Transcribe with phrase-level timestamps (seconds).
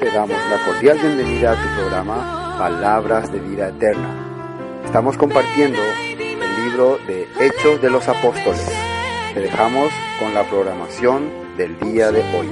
[0.00, 4.08] Te damos la cordial bienvenida a tu programa Palabras de Vida Eterna.
[4.84, 5.80] Estamos compartiendo
[6.18, 8.72] el libro de Hechos de los Apóstoles.
[9.34, 12.48] Te dejamos con la programación del día de hoy.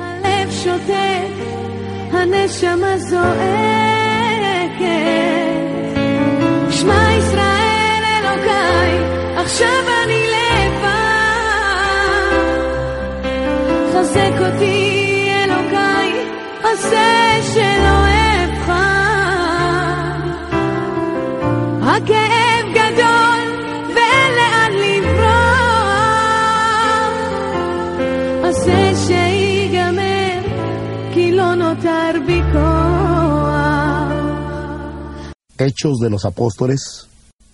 [35.58, 37.08] Hechos de los Apóstoles,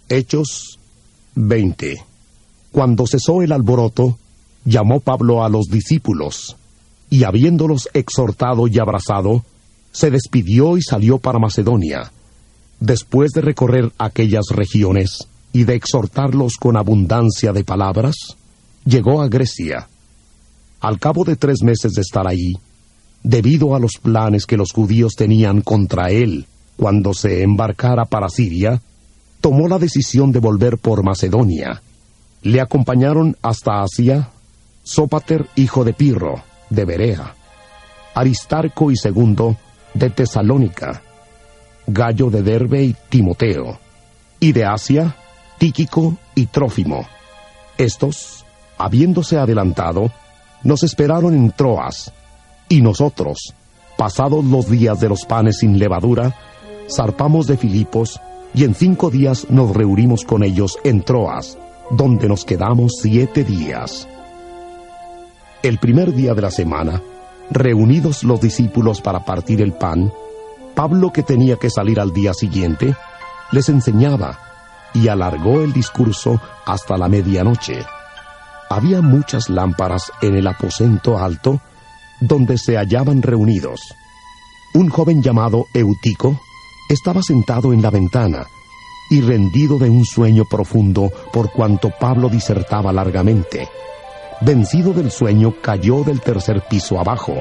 [0.09, 0.80] Hechos
[1.35, 2.05] 20.
[2.73, 4.19] Cuando cesó el alboroto,
[4.65, 6.57] llamó Pablo a los discípulos,
[7.09, 9.45] y habiéndolos exhortado y abrazado,
[9.93, 12.13] se despidió y salió para Macedonia.
[12.79, 18.15] Después de recorrer aquellas regiones y de exhortarlos con abundancia de palabras,
[18.85, 19.89] llegó a Grecia.
[20.81, 22.55] Al cabo de tres meses de estar allí,
[23.23, 28.81] debido a los planes que los judíos tenían contra él cuando se embarcara para Siria,
[29.41, 31.83] tomó la decisión de volver por Macedonia.
[32.43, 34.31] Le acompañaron hasta Asia
[34.83, 37.35] Sópater, hijo de Pirro, de Berea,
[38.15, 39.57] Aristarco y segundo,
[39.95, 41.03] de Tesalónica,
[41.87, 43.79] Gallo de Derbe y Timoteo,
[44.39, 45.15] y de Asia,
[45.59, 47.07] Tíquico y Trófimo.
[47.77, 48.45] Estos,
[48.79, 50.11] habiéndose adelantado,
[50.65, 52.13] nos esperaron en Troas,
[52.69, 53.55] y nosotros,
[53.97, 56.35] pasados los días de los panes sin levadura,
[56.95, 58.21] zarpamos de Filipos,
[58.55, 61.59] y en cinco días nos reunimos con ellos en Troas,
[61.91, 64.09] donde nos quedamos siete días.
[65.63, 67.03] El primer día de la semana,
[67.51, 70.13] reunidos los discípulos para partir el pan,
[70.75, 72.95] Pablo, que tenía que salir al día siguiente,
[73.53, 74.39] les enseñaba
[74.95, 77.85] y alargó el discurso hasta la medianoche.
[78.69, 81.61] Había muchas lámparas en el aposento alto
[82.21, 83.81] donde se hallaban reunidos.
[84.75, 86.41] Un joven llamado Eutico
[86.91, 88.47] estaba sentado en la ventana
[89.09, 93.69] y rendido de un sueño profundo por cuanto Pablo disertaba largamente
[94.41, 97.35] vencido del sueño, cayó del tercer piso abajo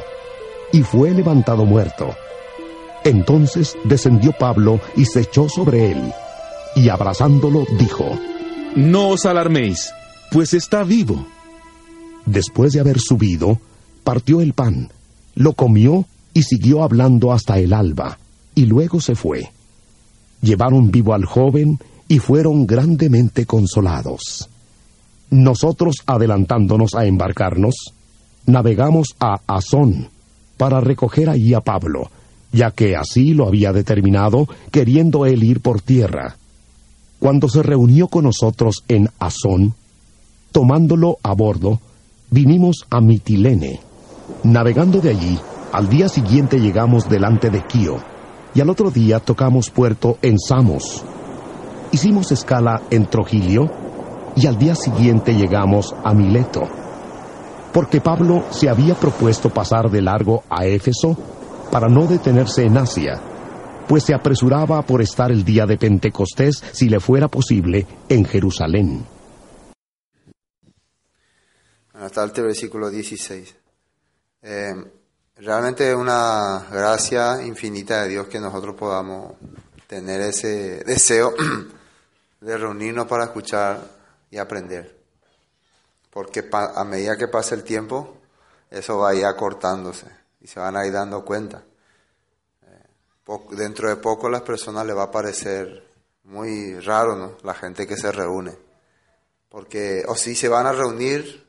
[0.72, 2.16] y fue levantado muerto.
[3.04, 6.14] Entonces descendió Pablo y se echó sobre él,
[6.76, 8.06] y abrazándolo dijo,
[8.76, 9.92] No os alarméis,
[10.31, 11.26] pues está vivo.
[12.26, 13.60] Después de haber subido,
[14.04, 14.92] partió el pan,
[15.34, 18.20] lo comió y siguió hablando hasta el alba,
[18.59, 19.52] y luego se fue.
[20.42, 24.50] Llevaron vivo al joven y fueron grandemente consolados.
[25.30, 27.94] Nosotros, adelantándonos a embarcarnos,
[28.46, 30.09] navegamos a Azón
[30.58, 32.12] para recoger allí a Pablo,
[32.52, 36.36] ya que así lo había determinado, queriendo él ir por tierra.
[37.18, 39.74] Cuando se reunió con nosotros en Azón,
[40.52, 41.80] tomándolo a bordo,
[42.30, 43.80] vinimos a Mitilene.
[44.44, 45.40] Navegando de allí,
[45.72, 48.00] al día siguiente llegamos delante de Quío,
[48.54, 51.04] y al otro día tocamos puerto en Samos.
[51.92, 53.70] Hicimos escala en Trogilio,
[54.36, 56.68] y al día siguiente llegamos a Mileto,
[57.74, 61.18] porque Pablo se había propuesto pasar de largo a Éfeso
[61.72, 63.20] para no detenerse en Asia,
[63.88, 69.06] pues se apresuraba por estar el día de Pentecostés, si le fuera posible, en Jerusalén.
[71.94, 73.56] Hasta el versículo 16.
[74.42, 74.74] Eh,
[75.39, 79.33] realmente es una gracia infinita de Dios que nosotros podamos
[79.88, 81.33] tener ese deseo
[82.41, 83.81] de reunirnos para escuchar
[84.30, 84.97] y aprender.
[86.09, 88.18] Porque a medida que pasa el tiempo,
[88.69, 90.07] eso va a ir acortándose
[90.41, 91.63] y se van a ir dando cuenta.
[92.63, 95.88] Eh, dentro de poco a las personas les va a parecer
[96.24, 97.38] muy raro ¿no?
[97.44, 98.57] la gente que se reúne.
[99.50, 101.49] Porque, o si se van a reunir,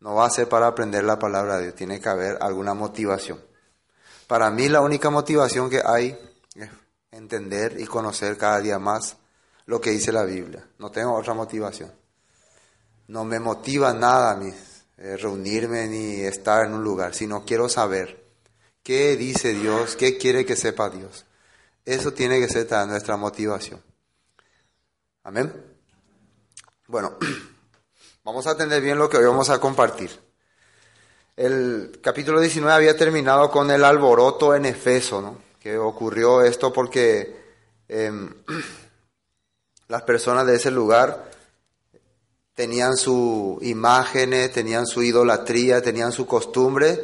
[0.00, 3.42] no va a ser para aprender la palabra de Dios, tiene que haber alguna motivación.
[4.26, 6.18] Para mí la única motivación que hay
[6.54, 6.70] es
[7.10, 9.16] entender y conocer cada día más
[9.66, 10.66] lo que dice la Biblia.
[10.78, 11.92] No tengo otra motivación.
[13.08, 14.42] No me motiva nada a
[14.98, 18.24] eh, reunirme ni estar en un lugar, sino quiero saber
[18.82, 21.24] qué dice Dios, qué quiere que sepa Dios.
[21.84, 23.82] Eso tiene que ser nuestra motivación.
[25.22, 25.52] Amén.
[26.86, 27.16] Bueno,
[28.28, 30.10] vamos a atender bien lo que hoy vamos a compartir.
[31.34, 35.38] El capítulo 19 había terminado con el alboroto en Efeso, ¿no?
[35.58, 37.34] que ocurrió esto porque
[37.88, 38.30] em,
[39.88, 41.30] las personas de ese lugar
[42.52, 47.00] tenían su imágenes, tenían su idolatría, tenían su costumbre,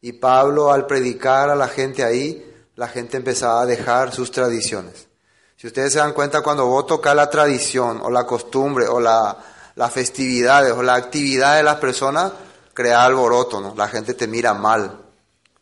[0.00, 5.08] y Pablo al predicar a la gente ahí, la gente empezaba a dejar sus tradiciones.
[5.56, 9.36] Si ustedes se dan cuenta, cuando vos tocas la tradición o la costumbre o la,
[9.78, 12.32] las festividades o la actividad de las personas,
[12.74, 13.74] crea alboroto, ¿no?
[13.76, 14.98] La gente te mira mal,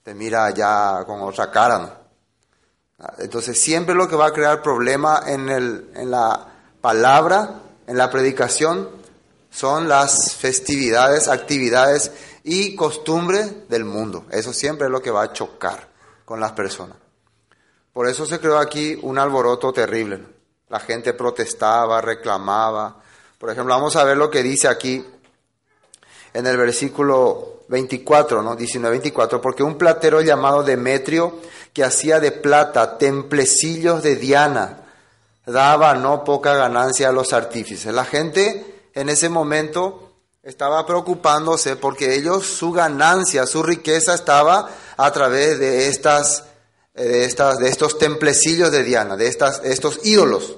[0.02, 1.90] te mira ya con otra cara, ¿no?
[3.18, 6.46] Entonces siempre lo que va a crear problema en, el, en la
[6.80, 8.88] palabra, en la predicación,
[9.50, 12.10] son las festividades, actividades
[12.42, 14.24] y costumbres del mundo.
[14.30, 15.90] Eso siempre es lo que va a chocar
[16.24, 16.96] con las personas.
[17.92, 20.24] Por eso se creó aquí un alboroto terrible.
[20.70, 23.02] La gente protestaba, reclamaba.
[23.38, 25.04] Por ejemplo, vamos a ver lo que dice aquí
[26.32, 28.56] en el versículo 24, ¿no?
[28.56, 31.40] 19-24, porque un platero llamado Demetrio,
[31.72, 34.84] que hacía de plata templecillos de Diana,
[35.44, 37.92] daba no poca ganancia a los artífices.
[37.92, 40.12] La gente en ese momento
[40.42, 46.44] estaba preocupándose porque ellos, su ganancia, su riqueza estaba a través de estas,
[46.94, 50.56] de estas, de estos templecillos de Diana, de estas, estos ídolos.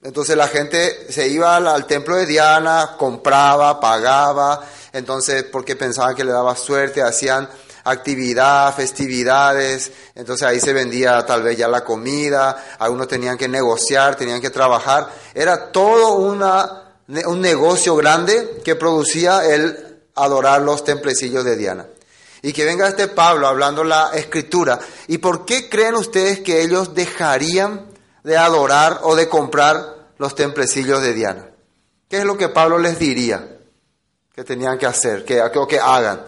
[0.00, 6.22] Entonces la gente se iba al, templo de Diana, compraba, pagaba, entonces porque pensaban que
[6.22, 7.48] le daba suerte, hacían
[7.82, 14.14] actividad, festividades, entonces ahí se vendía tal vez ya la comida, algunos tenían que negociar,
[14.14, 16.94] tenían que trabajar, era todo una,
[17.26, 21.86] un negocio grande que producía el adorar los templecillos de Diana.
[22.40, 24.78] Y que venga este Pablo hablando la escritura.
[25.08, 27.87] ¿Y por qué creen ustedes que ellos dejarían
[28.24, 31.48] de adorar o de comprar los templecillos de Diana?
[32.08, 33.58] ¿Qué es lo que Pablo les diría
[34.34, 36.24] que tenían que hacer, que, o que hagan?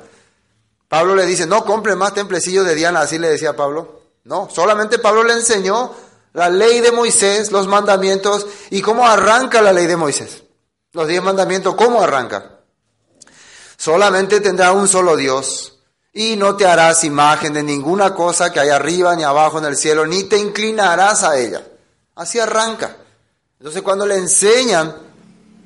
[0.89, 4.01] Pablo le dice, no compren más templecillos de Diana, así le decía Pablo.
[4.25, 5.95] No, solamente Pablo le enseñó
[6.33, 10.43] la ley de Moisés, los mandamientos y cómo arranca la ley de Moisés.
[10.93, 12.59] Los diez mandamientos, ¿cómo arranca?
[13.77, 15.79] Solamente tendrá un solo Dios
[16.13, 19.77] y no te harás imagen de ninguna cosa que hay arriba ni abajo en el
[19.77, 21.63] cielo, ni te inclinarás a ella.
[22.15, 22.97] Así arranca.
[23.59, 24.97] Entonces cuando le enseñan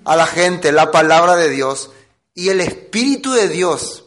[0.04, 1.90] a la gente la palabra de Dios
[2.34, 4.04] y el Espíritu de Dios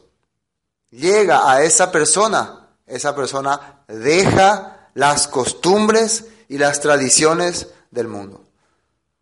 [0.91, 8.43] llega a esa persona, esa persona deja las costumbres y las tradiciones del mundo.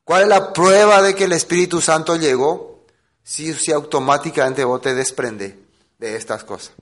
[0.03, 2.85] ¿Cuál es la prueba de que el Espíritu Santo llegó?
[3.23, 5.59] Si, si automáticamente vos te desprende
[5.97, 6.73] de estas cosas.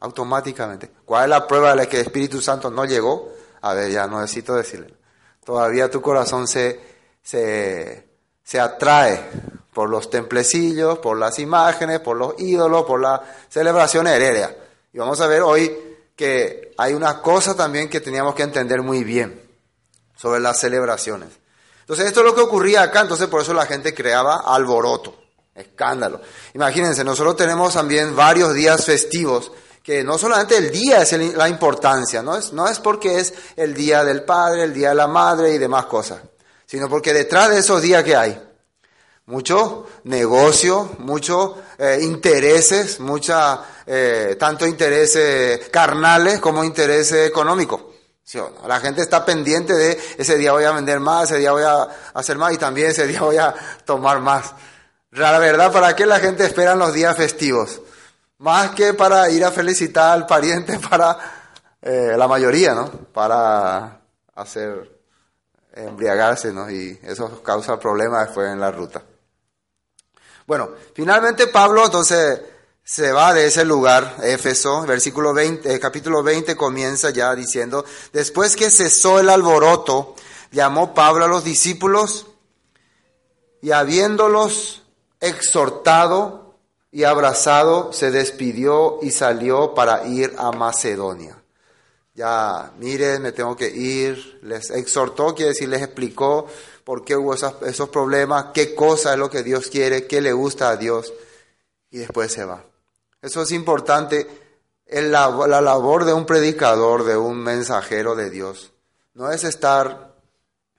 [0.00, 0.90] Automáticamente.
[1.04, 3.32] ¿Cuál es la prueba de que el Espíritu Santo no llegó?
[3.62, 4.94] A ver, ya no necesito decirle.
[5.48, 6.78] Todavía tu corazón se,
[7.22, 8.06] se,
[8.44, 9.30] se atrae
[9.72, 14.54] por los templecillos, por las imágenes, por los ídolos, por la celebración herérea.
[14.92, 15.74] Y vamos a ver hoy
[16.14, 19.40] que hay una cosa también que teníamos que entender muy bien
[20.14, 21.30] sobre las celebraciones.
[21.80, 25.16] Entonces esto es lo que ocurría acá, entonces por eso la gente creaba alboroto,
[25.54, 26.20] escándalo.
[26.52, 29.50] Imagínense, nosotros tenemos también varios días festivos
[29.88, 33.72] que no solamente el día es la importancia, no es, no es porque es el
[33.72, 36.20] día del padre, el día de la madre y demás cosas,
[36.66, 38.38] sino porque detrás de esos días que hay,
[39.24, 47.80] mucho negocio, muchos eh, intereses, mucha, eh, tanto intereses carnales como intereses económicos.
[48.66, 51.88] La gente está pendiente de ese día voy a vender más, ese día voy a
[52.12, 53.54] hacer más y también ese día voy a
[53.86, 54.52] tomar más.
[55.12, 57.80] La verdad, ¿para qué la gente espera los días festivos?
[58.38, 61.18] Más que para ir a felicitar al pariente, para
[61.82, 62.90] eh, la mayoría, ¿no?
[63.12, 64.00] Para
[64.34, 64.98] hacer
[65.74, 66.70] embriagarse, ¿no?
[66.70, 69.02] Y eso causa problemas después en la ruta.
[70.46, 72.40] Bueno, finalmente Pablo entonces
[72.82, 78.56] se va de ese lugar, Éfeso, versículo 20, eh, capítulo 20 comienza ya diciendo, después
[78.56, 80.14] que cesó el alboroto,
[80.50, 82.28] llamó Pablo a los discípulos
[83.60, 84.84] y habiéndolos
[85.20, 86.47] exhortado
[86.90, 91.36] y abrazado, se despidió y salió para ir a Macedonia.
[92.14, 96.46] Ya, miren, me tengo que ir, les exhortó, quiere decir, les explicó
[96.82, 100.70] por qué hubo esos, problemas, qué cosa es lo que Dios quiere, qué le gusta
[100.70, 101.12] a Dios,
[101.90, 102.64] y después se va.
[103.22, 104.26] Eso es importante.
[104.86, 105.30] la,
[105.60, 108.72] labor de un predicador, de un mensajero de Dios,
[109.14, 110.14] no es estar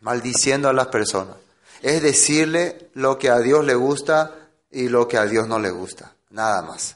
[0.02, 1.36] maldiciendo a las personas.
[1.82, 4.39] Es decirle lo que a Dios le gusta
[4.72, 6.96] y lo que a Dios no le gusta, nada más.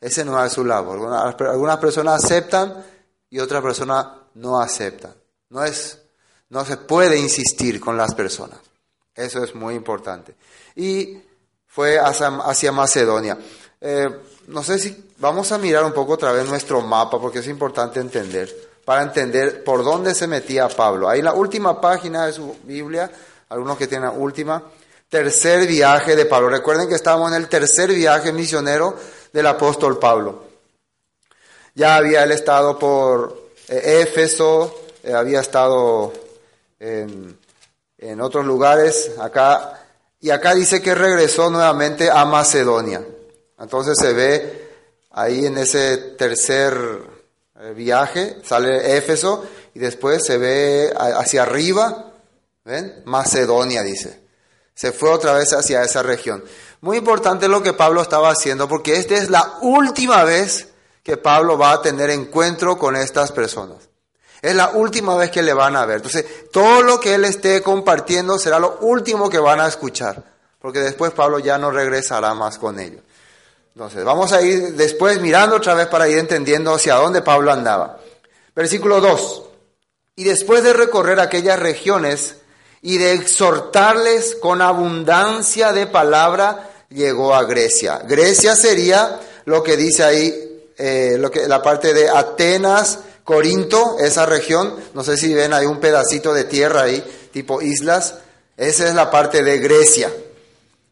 [0.00, 1.14] Ese no es su labor.
[1.14, 2.84] Algunas personas aceptan
[3.30, 5.14] y otras personas no aceptan.
[5.50, 5.98] No, es,
[6.48, 8.58] no se puede insistir con las personas.
[9.14, 10.34] Eso es muy importante.
[10.74, 11.18] Y
[11.66, 13.38] fue hacia, Macedonia.
[13.80, 14.08] Eh,
[14.48, 18.00] no sé si vamos a mirar un poco otra vez nuestro mapa porque es importante
[18.00, 18.52] entender,
[18.84, 21.08] para entender por dónde se metía Pablo.
[21.08, 23.10] Ahí la última página de su Biblia,
[23.48, 24.62] algunos que tienen la última,
[25.12, 26.48] tercer viaje de Pablo.
[26.48, 28.96] Recuerden que estamos en el tercer viaje misionero
[29.30, 30.44] del apóstol Pablo.
[31.74, 36.14] Ya había él estado por eh, Éfeso, eh, había estado
[36.80, 37.38] en,
[37.98, 39.84] en otros lugares, acá,
[40.18, 43.04] y acá dice que regresó nuevamente a Macedonia.
[43.60, 44.70] Entonces se ve
[45.10, 46.72] ahí en ese tercer
[47.60, 52.14] eh, viaje, sale Éfeso y después se ve hacia arriba,
[52.64, 53.02] ¿ven?
[53.04, 54.21] Macedonia dice.
[54.74, 56.44] Se fue otra vez hacia esa región.
[56.80, 60.68] Muy importante lo que Pablo estaba haciendo porque esta es la última vez
[61.02, 63.88] que Pablo va a tener encuentro con estas personas.
[64.40, 65.98] Es la última vez que le van a ver.
[65.98, 70.22] Entonces, todo lo que él esté compartiendo será lo último que van a escuchar,
[70.60, 73.02] porque después Pablo ya no regresará más con ellos.
[73.74, 78.00] Entonces, vamos a ir después mirando otra vez para ir entendiendo hacia dónde Pablo andaba.
[78.54, 79.42] Versículo 2.
[80.16, 82.36] Y después de recorrer aquellas regiones
[82.82, 88.02] y de exhortarles con abundancia de palabra, llegó a Grecia.
[88.04, 94.26] Grecia sería lo que dice ahí, eh, lo que, la parte de Atenas, Corinto, esa
[94.26, 98.16] región, no sé si ven, hay un pedacito de tierra ahí, tipo islas,
[98.56, 100.12] esa es la parte de Grecia.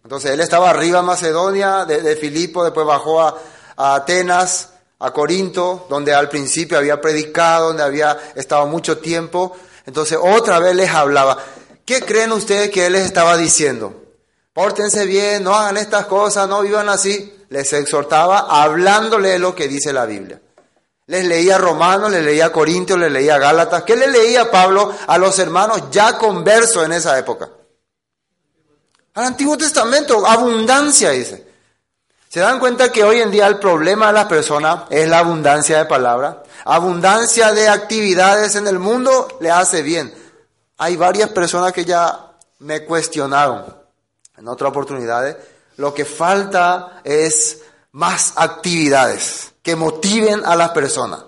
[0.05, 3.37] Entonces él estaba arriba en Macedonia, de, Filipo, después bajó a,
[3.77, 9.57] Atenas, a Corinto, donde al principio había predicado, donde había estado mucho tiempo.
[9.87, 11.39] Entonces otra vez les hablaba.
[11.91, 14.05] ¿Qué creen ustedes que él les estaba diciendo?
[14.53, 17.35] Pórtense bien, no hagan estas cosas, no vivan así.
[17.49, 20.41] Les exhortaba hablándole lo que dice la Biblia.
[21.07, 23.83] Les leía Romanos, les leía Corintios, les leía Gálatas.
[23.83, 27.51] ¿Qué le leía Pablo a los hermanos ya conversos en esa época?
[29.15, 31.45] Al Antiguo Testamento, abundancia, dice.
[32.29, 35.79] ¿Se dan cuenta que hoy en día el problema de las personas es la abundancia
[35.79, 36.37] de palabras?
[36.67, 40.20] Abundancia de actividades en el mundo le hace bien.
[40.83, 43.67] Hay varias personas que ya me cuestionaron
[44.39, 45.37] en otras oportunidades.
[45.77, 47.59] Lo que falta es
[47.93, 51.23] más actividades que motiven a las personas.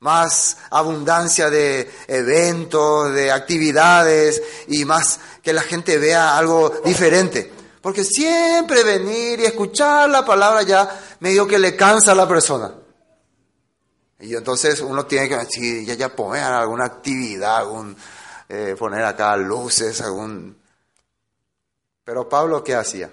[0.00, 7.52] Más abundancia de eventos, de actividades y más que la gente vea algo diferente.
[7.82, 12.72] Porque siempre venir y escuchar la palabra ya medio que le cansa a la persona.
[14.20, 17.94] Y entonces uno tiene que decir, ya, ya poner alguna actividad, algún,
[18.48, 20.60] eh, poner acá luces, algún...
[22.04, 23.10] Pero Pablo, ¿qué hacía?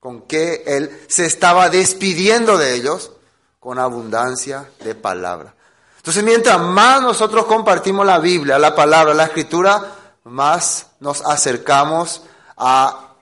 [0.00, 3.12] ¿Con qué él se estaba despidiendo de ellos?
[3.60, 5.54] Con abundancia de palabra.
[5.98, 12.24] Entonces, mientras más nosotros compartimos la Biblia, la palabra, la escritura, más nos acercamos
[12.56, 13.14] a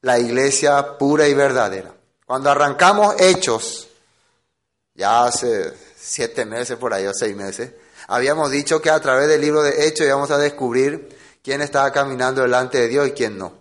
[0.00, 1.94] la iglesia pura y verdadera.
[2.26, 3.88] Cuando arrancamos hechos,
[4.94, 7.72] ya hace siete meses por ahí o seis meses,
[8.08, 12.42] habíamos dicho que a través del libro de hechos íbamos a descubrir quién estaba caminando
[12.42, 13.52] delante de Dios y quién no.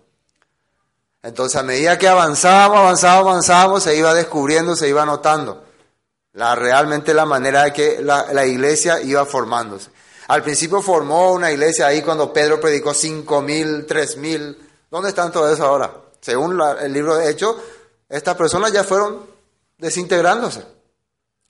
[1.22, 5.64] Entonces a medida que avanzábamos, avanzábamos, avanzábamos, se iba descubriendo, se iba notando
[6.34, 9.92] la, realmente la manera de que la, la iglesia iba formándose.
[10.28, 14.58] Al principio formó una iglesia ahí cuando Pedro predicó cinco mil, tres mil.
[14.90, 15.92] ¿Dónde están todos eso ahora?
[16.22, 17.56] Según el libro de Hechos,
[18.10, 19.26] estas personas ya fueron
[19.78, 20.66] desintegrándose,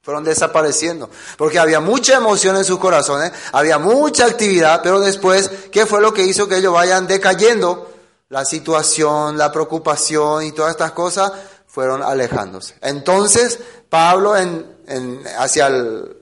[0.07, 5.85] fueron desapareciendo, porque había mucha emoción en sus corazones, había mucha actividad, pero después, ¿qué
[5.85, 7.91] fue lo que hizo que ellos vayan decayendo?
[8.29, 11.33] La situación, la preocupación y todas estas cosas
[11.65, 12.75] fueron alejándose.
[12.79, 13.59] Entonces,
[13.89, 16.15] Pablo en, en, hacia el,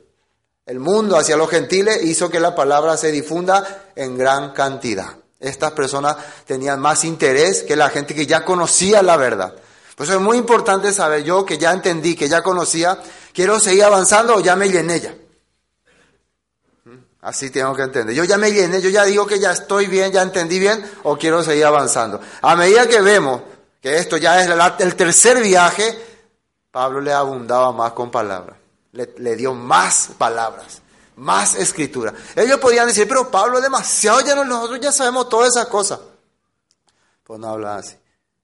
[0.65, 5.09] el mundo hacia los gentiles hizo que la palabra se difunda en gran cantidad.
[5.39, 6.15] Estas personas
[6.47, 9.53] tenían más interés que la gente que ya conocía la verdad.
[9.95, 12.99] Por eso es muy importante saber yo que ya entendí, que ya conocía,
[13.35, 15.15] quiero seguir avanzando o ya me llené ya.
[16.85, 16.95] ¿Mm?
[17.21, 18.15] Así tengo que entender.
[18.15, 21.17] Yo ya me llené, yo ya digo que ya estoy bien, ya entendí bien o
[21.17, 22.21] quiero seguir avanzando.
[22.41, 23.41] A medida que vemos
[23.81, 24.49] que esto ya es
[24.79, 25.95] el tercer viaje,
[26.71, 28.57] Pablo le abundaba más con palabras
[28.95, 30.81] le, dio más palabras,
[31.17, 32.13] más escritura.
[32.35, 35.99] Ellos podían decir, pero Pablo demasiado, ya nosotros ya sabemos todas esas cosas.
[37.23, 37.95] Pues no habla así.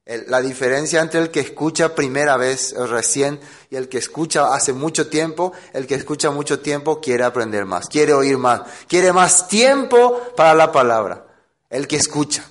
[0.05, 3.39] La diferencia entre el que escucha primera vez recién
[3.69, 7.87] y el que escucha hace mucho tiempo, el que escucha mucho tiempo quiere aprender más,
[7.87, 11.27] quiere oír más, quiere más tiempo para la palabra.
[11.69, 12.43] el que escucha.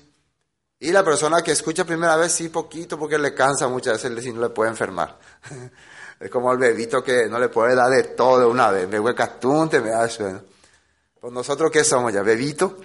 [0.83, 4.33] Y la persona que escucha primera vez, sí, poquito, porque le cansa muchas veces y
[4.33, 5.19] no le puede enfermar.
[6.21, 8.89] es como el bebito que no le puede dar de todo una vez.
[8.89, 10.43] Me hueca tunte, me da sueño.
[11.21, 12.23] Pues nosotros, ¿qué somos ya?
[12.23, 12.79] Bebito.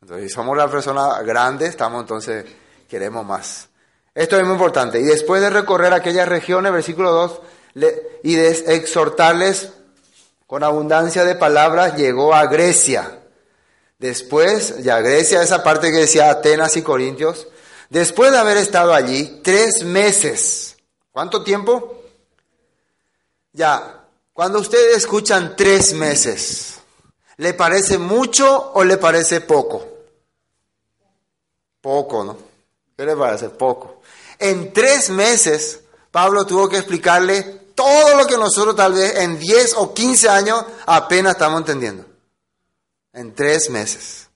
[0.00, 2.46] Entonces, somos la persona grande, estamos entonces,
[2.88, 3.67] queremos más.
[4.18, 4.98] Esto es muy importante.
[4.98, 7.40] Y después de recorrer aquellas regiones, versículo 2,
[8.24, 9.70] y de exhortarles
[10.44, 13.20] con abundancia de palabras, llegó a Grecia.
[13.96, 17.46] Después, ya Grecia, esa parte que decía Atenas y Corintios,
[17.90, 20.76] después de haber estado allí tres meses,
[21.12, 22.02] ¿cuánto tiempo?
[23.52, 26.80] Ya, cuando ustedes escuchan tres meses,
[27.36, 29.86] ¿le parece mucho o le parece poco?
[31.80, 32.36] Poco, ¿no?
[32.96, 33.50] ¿Qué le parece?
[33.50, 33.97] Poco.
[34.38, 35.80] En tres meses,
[36.10, 37.42] Pablo tuvo que explicarle
[37.74, 42.08] todo lo que nosotros tal vez en 10 o 15 años apenas estamos entendiendo
[43.18, 44.28] en tres meses.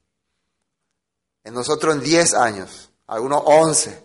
[1.45, 4.03] En nosotros en diez años, algunos once.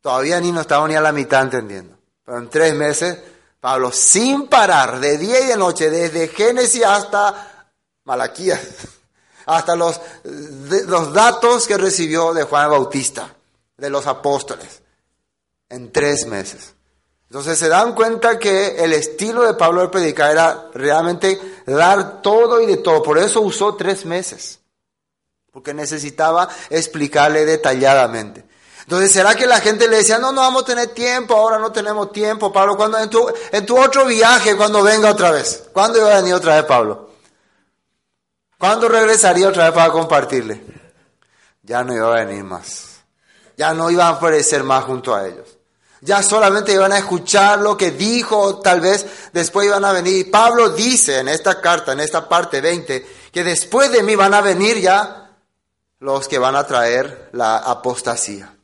[0.00, 1.96] Todavía ni nos estamos ni a la mitad entendiendo.
[2.24, 3.18] Pero en tres meses,
[3.60, 7.72] Pablo, sin parar, de día y de noche, desde Génesis hasta
[8.04, 8.60] Malaquías,
[9.46, 13.34] hasta los, los datos que recibió de Juan Bautista,
[13.76, 14.82] de los apóstoles,
[15.70, 16.74] en tres meses.
[17.30, 22.60] Entonces se dan cuenta que el estilo de Pablo de predicar era realmente dar todo
[22.60, 23.02] y de todo.
[23.04, 24.58] Por eso usó tres meses.
[25.52, 28.44] Porque necesitaba explicarle detalladamente.
[28.82, 31.70] Entonces, ¿será que la gente le decía, no, no vamos a tener tiempo, ahora no
[31.70, 35.68] tenemos tiempo, Pablo, cuando en tu, en tu otro viaje, cuando venga otra vez?
[35.72, 37.10] ¿Cuándo iba a venir otra vez Pablo?
[38.58, 40.64] ¿Cuándo regresaría otra vez para compartirle?
[41.62, 43.02] Ya no iba a venir más.
[43.56, 45.59] Ya no iba a aparecer más junto a ellos.
[46.02, 50.30] Ya solamente iban a escuchar lo que dijo, tal vez después iban a venir.
[50.30, 54.40] Pablo dice en esta carta, en esta parte 20, que después de mí van a
[54.40, 55.36] venir ya
[55.98, 58.54] los que van a traer la apostasía.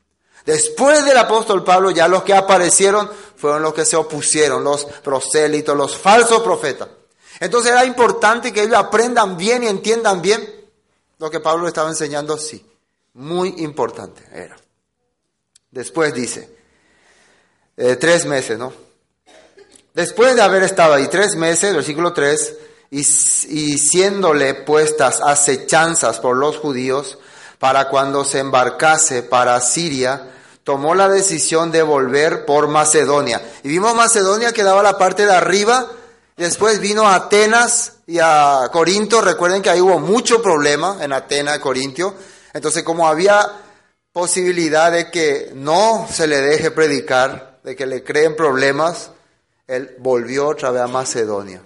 [0.46, 5.76] Después del apóstol Pablo, ya los que aparecieron fueron los que se opusieron, los prosélitos,
[5.76, 6.88] los falsos profetas.
[7.40, 10.56] Entonces era importante que ellos aprendan bien y entiendan bien
[11.18, 12.64] lo que Pablo estaba enseñando, sí.
[13.14, 14.56] Muy importante era.
[15.70, 16.55] Después dice,
[17.76, 18.72] eh, tres meses, ¿no?
[19.94, 22.54] Después de haber estado ahí tres meses, versículo 3,
[22.90, 27.18] y, y siéndole puestas acechanzas por los judíos
[27.58, 30.30] para cuando se embarcase para Siria,
[30.64, 33.40] tomó la decisión de volver por Macedonia.
[33.62, 35.86] Y vimos Macedonia que daba la parte de arriba,
[36.36, 41.58] después vino a Atenas y a Corinto, recuerden que ahí hubo mucho problema en Atenas,
[41.60, 42.14] Corintio,
[42.52, 43.48] entonces como había
[44.12, 49.10] posibilidad de que no se le deje predicar, de que le creen problemas,
[49.66, 51.60] él volvió otra vez a Macedonia.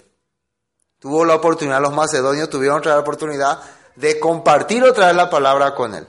[0.99, 3.61] Tuvo la oportunidad, los macedonios tuvieron otra oportunidad
[3.97, 6.07] de compartir otra vez la palabra con él.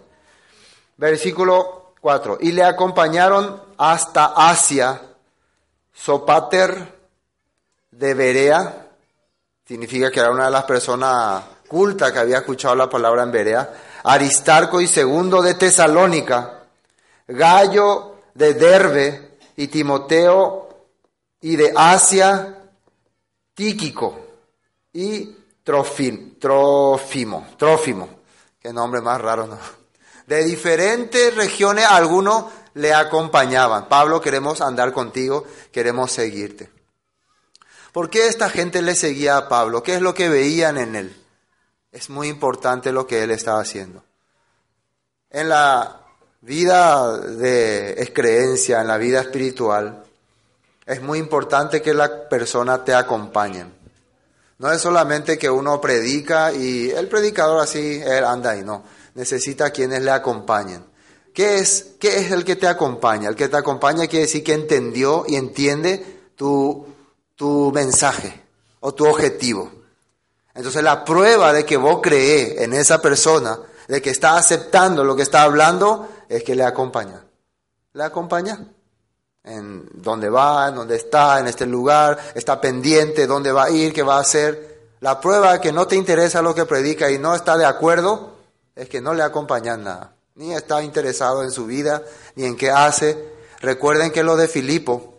[0.95, 2.37] Versículo 4.
[2.39, 5.01] Y le acompañaron hasta Asia,
[5.93, 6.97] Sopater
[7.91, 8.87] de Berea,
[9.67, 13.73] significa que era una de las personas cultas que había escuchado la palabra en Berea,
[14.03, 16.61] Aristarco y segundo de Tesalónica,
[17.27, 19.30] Gallo de Derbe,
[19.61, 20.87] y Timoteo
[21.39, 22.63] y de Asia,
[23.53, 24.19] Tíquico
[24.91, 28.09] y Trofim, Trofimo, Trófimo,
[28.59, 29.59] qué nombre más raro, ¿no?
[30.25, 33.87] De diferentes regiones, algunos le acompañaban.
[33.87, 36.71] Pablo, queremos andar contigo, queremos seguirte.
[37.91, 39.83] ¿Por qué esta gente le seguía a Pablo?
[39.83, 41.23] ¿Qué es lo que veían en él?
[41.91, 44.03] Es muy importante lo que él estaba haciendo.
[45.29, 46.00] En la
[46.41, 50.03] vida de creencia, en la vida espiritual,
[50.85, 53.65] es muy importante que la persona te acompañe.
[54.57, 58.83] No es solamente que uno predica y el predicador así, él anda ahí, no.
[59.15, 60.83] Necesita quienes le acompañen.
[61.33, 63.29] ¿Qué es, ¿Qué es el que te acompaña?
[63.29, 66.85] El que te acompaña quiere decir que entendió y entiende tu,
[67.35, 68.39] tu mensaje
[68.81, 69.71] o tu objetivo.
[70.53, 75.15] Entonces la prueba de que vos crees en esa persona, de que está aceptando lo
[75.15, 77.25] que está hablando, es que le acompaña.
[77.93, 78.57] Le acompaña
[79.43, 83.91] en dónde va, en dónde está, en este lugar, está pendiente, dónde va a ir,
[83.91, 84.91] qué va a hacer.
[85.01, 88.35] La prueba que no te interesa lo que predica y no está de acuerdo
[88.75, 90.13] es que no le acompañan nada.
[90.35, 92.01] Ni está interesado en su vida,
[92.35, 93.33] ni en qué hace.
[93.59, 95.15] Recuerden que lo de Filipo,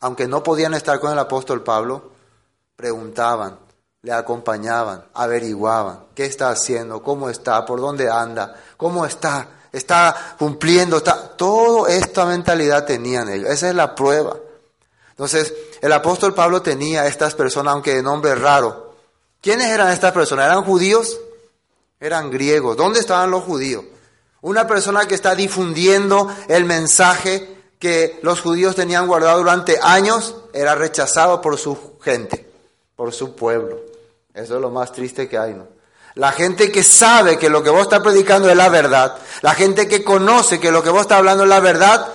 [0.00, 2.12] aunque no podían estar con el apóstol Pablo,
[2.76, 3.58] preguntaban,
[4.00, 10.98] le acompañaban, averiguaban qué está haciendo, cómo está, por dónde anda, cómo está está cumpliendo,
[10.98, 13.50] está, toda esta mentalidad tenían ellos.
[13.50, 14.36] Esa es la prueba.
[15.10, 18.94] Entonces, el apóstol Pablo tenía estas personas, aunque de nombre raro.
[19.40, 20.46] ¿Quiénes eran estas personas?
[20.46, 21.20] ¿Eran judíos?
[22.00, 22.76] Eran griegos.
[22.76, 23.84] ¿Dónde estaban los judíos?
[24.40, 30.74] Una persona que está difundiendo el mensaje que los judíos tenían guardado durante años era
[30.74, 32.48] rechazado por su gente,
[32.96, 33.80] por su pueblo.
[34.32, 35.66] Eso es lo más triste que hay, ¿no?
[36.14, 39.88] La gente que sabe que lo que vos estás predicando es la verdad, la gente
[39.88, 42.12] que conoce que lo que vos estás hablando es la verdad,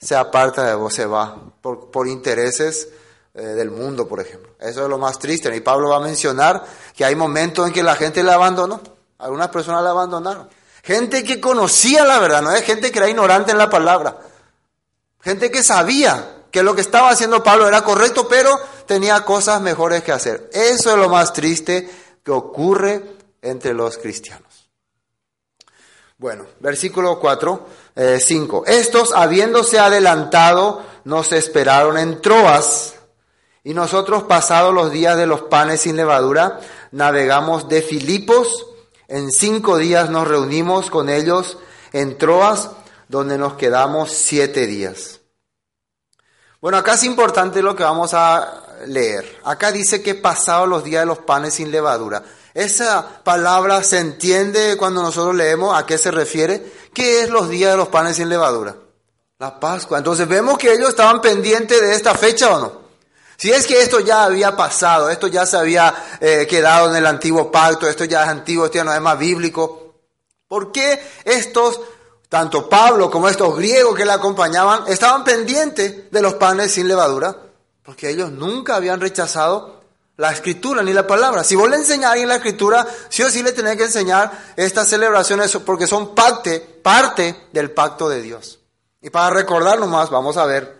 [0.00, 2.88] se aparta de vos, se va por, por intereses
[3.34, 4.52] eh, del mundo, por ejemplo.
[4.58, 5.54] Eso es lo más triste.
[5.54, 6.64] Y Pablo va a mencionar
[6.96, 8.80] que hay momentos en que la gente le abandonó.
[9.18, 10.48] Algunas personas le abandonaron.
[10.82, 14.18] Gente que conocía la verdad, no es gente que era ignorante en la palabra.
[15.20, 20.02] Gente que sabía que lo que estaba haciendo Pablo era correcto, pero tenía cosas mejores
[20.02, 20.48] que hacer.
[20.52, 21.90] Eso es lo más triste
[22.24, 24.68] que ocurre entre los cristianos.
[26.16, 27.66] Bueno, versículo 4,
[28.18, 28.64] 5.
[28.66, 32.94] Eh, Estos, habiéndose adelantado, nos esperaron en Troas,
[33.68, 36.58] y nosotros, pasados los días de los panes sin levadura,
[36.90, 38.66] navegamos de Filipos.
[39.08, 41.58] En cinco días nos reunimos con ellos
[41.92, 42.70] en Troas,
[43.08, 45.20] donde nos quedamos siete días.
[46.62, 49.38] Bueno, acá es importante lo que vamos a leer.
[49.44, 52.22] Acá dice que pasados los días de los panes sin levadura.
[52.58, 56.72] Esa palabra se entiende cuando nosotros leemos a qué se refiere.
[56.92, 58.74] ¿Qué es los días de los panes sin levadura?
[59.38, 59.98] La Pascua.
[59.98, 62.72] Entonces vemos que ellos estaban pendientes de esta fecha o no.
[63.36, 67.06] Si es que esto ya había pasado, esto ya se había eh, quedado en el
[67.06, 69.94] antiguo pacto, esto ya es antiguo, esto ya no es más bíblico,
[70.48, 71.80] ¿por qué estos,
[72.28, 77.36] tanto Pablo como estos griegos que le acompañaban, estaban pendientes de los panes sin levadura?
[77.84, 79.77] Porque ellos nunca habían rechazado
[80.18, 81.44] la escritura ni la palabra.
[81.44, 84.88] Si vos le enseñás a la escritura, sí o sí le tenés que enseñar estas
[84.88, 88.58] celebraciones porque son parte, parte del pacto de Dios.
[89.00, 90.76] Y para recordarlo más, vamos a ver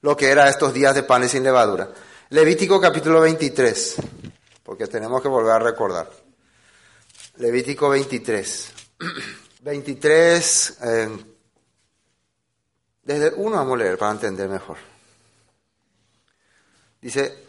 [0.00, 1.90] lo que era estos días de panes sin levadura.
[2.30, 3.96] Levítico capítulo 23,
[4.64, 6.10] porque tenemos que volver a recordar.
[7.36, 8.72] Levítico 23.
[9.60, 11.24] 23, eh,
[13.04, 14.78] desde uno vamos a leer para entender mejor.
[17.00, 17.43] Dice,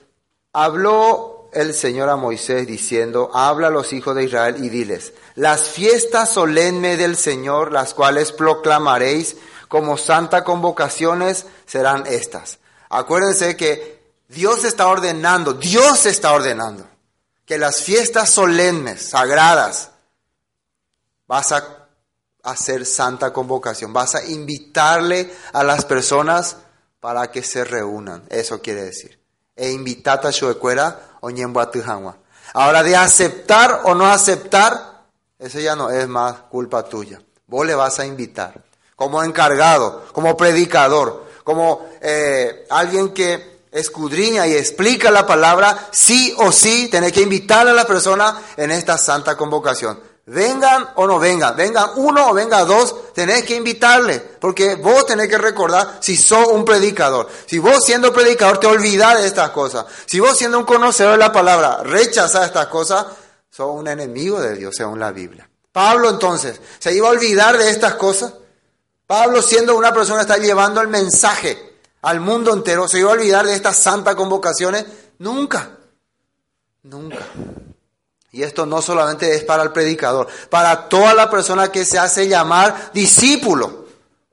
[0.58, 5.68] Habló el Señor a Moisés diciendo, habla a los hijos de Israel y diles, las
[5.68, 9.36] fiestas solemnes del Señor, las cuales proclamaréis
[9.68, 12.60] como santa convocaciones, serán estas.
[12.88, 16.88] Acuérdense que Dios está ordenando, Dios está ordenando
[17.46, 19.92] que las fiestas solemnes, sagradas,
[21.28, 21.90] vas a
[22.44, 26.56] hacer santa convocación, vas a invitarle a las personas
[27.02, 28.24] para que se reúnan.
[28.30, 29.25] Eso quiere decir
[29.56, 30.30] e invitata
[31.22, 31.32] o
[32.54, 35.04] Ahora de aceptar o no aceptar,
[35.40, 37.22] eso ya no es más culpa tuya.
[37.48, 38.66] Vos le vas a invitar
[38.96, 46.52] como encargado, como predicador, como eh, alguien que escudriña y explica la palabra, sí o
[46.52, 50.00] sí, tenés que invitar a la persona en esta santa convocación.
[50.28, 55.30] Vengan o no vengan, vengan uno o vengan dos, tenés que invitarle, porque vos tenés
[55.30, 57.30] que recordar si sos un predicador.
[57.46, 61.20] Si vos siendo predicador te olvidás de estas cosas, si vos siendo un conocedor de
[61.20, 63.06] la palabra rechazás estas cosas,
[63.52, 65.48] sos un enemigo de Dios según la Biblia.
[65.72, 68.34] Pablo entonces, ¿se iba a olvidar de estas cosas?
[69.06, 73.46] Pablo siendo una persona está llevando el mensaje al mundo entero, ¿se iba a olvidar
[73.46, 74.86] de estas santas convocaciones?
[75.20, 75.70] Nunca,
[76.82, 77.28] nunca.
[78.36, 82.28] Y esto no solamente es para el predicador, para toda la persona que se hace
[82.28, 83.86] llamar discípulo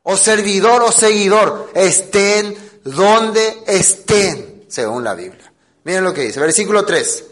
[0.02, 5.52] o servidor o seguidor, estén donde estén, según la Biblia.
[5.84, 7.24] Miren lo que dice, versículo 3.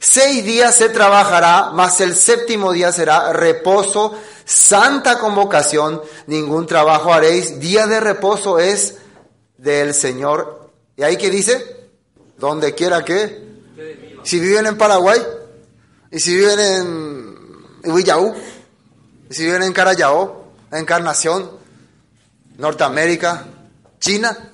[0.00, 7.60] Seis días se trabajará, mas el séptimo día será reposo, santa convocación, ningún trabajo haréis,
[7.60, 8.96] día de reposo es
[9.58, 10.72] del Señor.
[10.96, 11.88] ¿Y ahí qué dice?
[12.36, 13.46] Donde quiera que.
[14.24, 15.22] Si viven en Paraguay,
[16.10, 18.34] y si viven en Huillaú,
[19.28, 21.50] y si viven en Carayao, Encarnación,
[22.58, 23.46] Norteamérica,
[23.98, 24.52] China,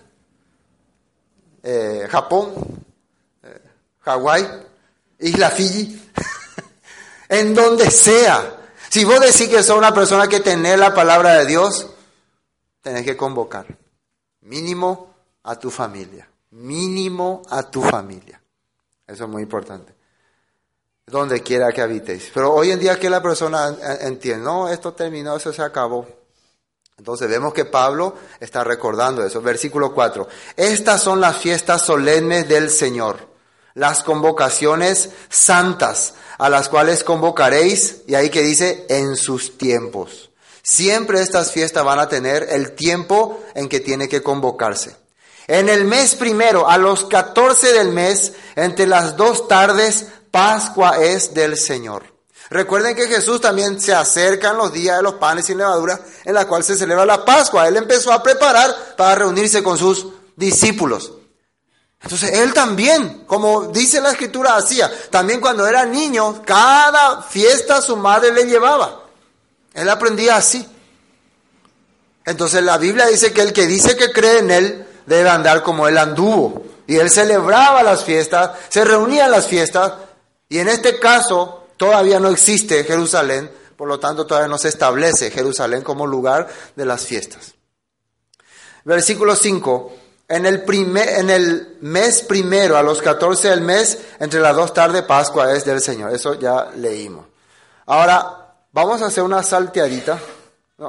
[1.63, 2.53] eh, Japón,
[3.43, 3.63] eh,
[4.01, 4.47] Hawái,
[5.21, 6.11] Isla Fiji,
[7.29, 8.59] en donde sea.
[8.89, 11.89] Si vos decís que sos una persona que tiene la palabra de Dios,
[12.83, 13.67] tenés que convocar
[14.43, 18.41] mínimo a tu familia, mínimo a tu familia.
[19.07, 20.02] Eso es muy importante
[21.13, 22.31] donde quiera que habitéis.
[22.33, 26.07] Pero hoy en día que la persona entiende, no, esto terminó, eso se acabó.
[26.97, 29.43] Entonces vemos que Pablo está recordando eso.
[29.43, 30.27] Versículo 4.
[30.57, 33.29] Estas son las fiestas solemnes del Señor,
[33.75, 40.31] las convocaciones santas a las cuales convocaréis, y ahí que dice, en sus tiempos.
[40.63, 44.97] Siempre estas fiestas van a tener el tiempo en que tiene que convocarse.
[45.47, 51.33] En el mes primero, a los 14 del mes, entre las dos tardes, Pascua es
[51.33, 52.03] del Señor.
[52.51, 56.35] Recuerden que Jesús también se acerca en los días de los panes sin levadura, en
[56.35, 57.69] la cual se celebra la Pascua.
[57.69, 61.13] Él empezó a preparar para reunirse con sus discípulos.
[62.03, 64.91] Entonces él también, como dice la escritura, hacía.
[65.11, 69.05] También cuando era niño, cada fiesta su madre le llevaba.
[69.73, 70.67] Él aprendía así.
[72.25, 75.87] Entonces la Biblia dice que el que dice que cree en él debe andar como
[75.89, 76.65] él anduvo.
[76.87, 79.93] Y él celebraba las fiestas, se reunía en las fiestas.
[80.53, 85.31] Y en este caso todavía no existe Jerusalén, por lo tanto todavía no se establece
[85.31, 87.55] Jerusalén como lugar de las fiestas.
[88.85, 89.95] Versículo 5.
[90.29, 95.65] En el, mes primero, a los 14 del mes, entre las dos tardes, Pascua es
[95.65, 96.15] del Señor.
[96.15, 97.25] Eso ya leímos.
[97.87, 100.21] Ahora, vamos a hacer una salteadita.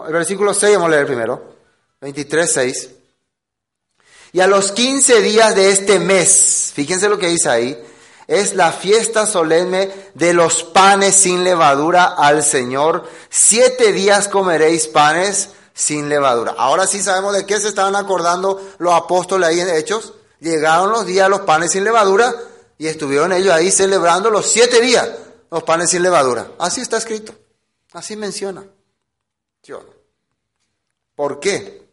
[0.08, 1.41] el versículo 6 vamos a leer primero.
[2.02, 2.89] 23, 6.
[4.34, 7.82] Y a los 15 días de este mes, fíjense lo que dice ahí,
[8.39, 13.08] es la fiesta solemne de los panes sin levadura al Señor.
[13.30, 16.56] Siete días comeréis panes sin levadura.
[16.58, 20.13] Ahora sí sabemos de qué se estaban acordando los apóstoles ahí en Hechos.
[20.39, 22.34] Llegaron los días los panes sin levadura
[22.78, 25.10] y estuvieron ellos ahí celebrando los siete días
[25.50, 26.52] los panes sin levadura.
[26.60, 27.34] Así está escrito.
[27.93, 28.65] Así menciona.
[31.15, 31.84] ¿Por qué?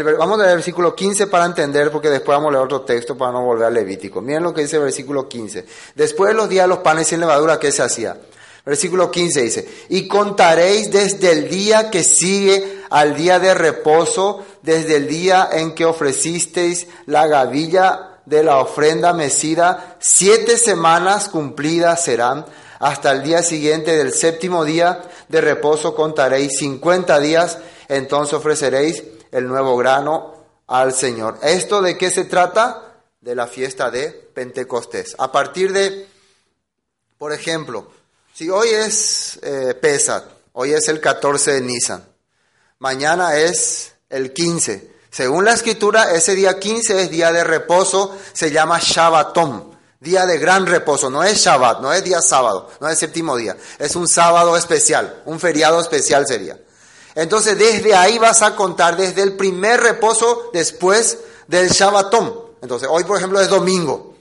[0.00, 3.16] Vamos a leer el versículo 15 para entender, porque después vamos a leer otro texto
[3.16, 4.22] para no volver al Levítico.
[4.22, 5.66] Miren lo que dice el versículo 15.
[5.94, 8.16] Después de los días de los panes sin levadura, ¿qué se hacía?
[8.64, 14.96] Versículo 15 dice, y contaréis desde el día que sigue al día de reposo, desde
[14.96, 22.46] el día en que ofrecisteis la gavilla de la ofrenda mecida, siete semanas cumplidas serán,
[22.78, 29.02] hasta el día siguiente del séptimo día de reposo contaréis cincuenta días, entonces ofreceréis
[29.32, 30.34] el nuevo grano
[30.68, 31.38] al Señor.
[31.42, 33.00] ¿Esto de qué se trata?
[33.20, 35.16] De la fiesta de Pentecostés.
[35.18, 36.08] A partir de,
[37.18, 37.90] por ejemplo,
[38.34, 39.78] si hoy es eh,
[40.52, 42.04] hoy es el 14 de Nisan,
[42.78, 44.92] mañana es el 15.
[45.10, 50.38] Según la escritura, ese día 15 es día de reposo, se llama Shabbatom, día de
[50.38, 51.10] gran reposo.
[51.10, 55.22] No es Shabbat, no es día sábado, no es séptimo día, es un sábado especial,
[55.26, 56.58] un feriado especial sería.
[57.14, 62.32] Entonces, desde ahí vas a contar desde el primer reposo después del Shabbatom.
[62.62, 64.14] Entonces, hoy, por ejemplo, es domingo.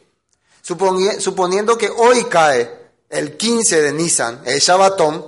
[0.62, 5.26] Suponiendo que hoy cae el 15 de Nisan, el Shabbatón,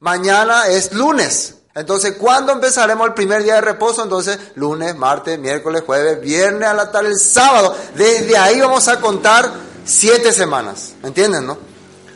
[0.00, 1.54] mañana es lunes.
[1.74, 4.02] Entonces, ¿cuándo empezaremos el primer día de reposo?
[4.02, 7.76] Entonces, lunes, martes, miércoles, jueves, viernes a la tarde, el sábado.
[7.94, 9.50] Desde ahí vamos a contar
[9.84, 10.92] siete semanas.
[11.02, 11.69] ¿Entienden, no?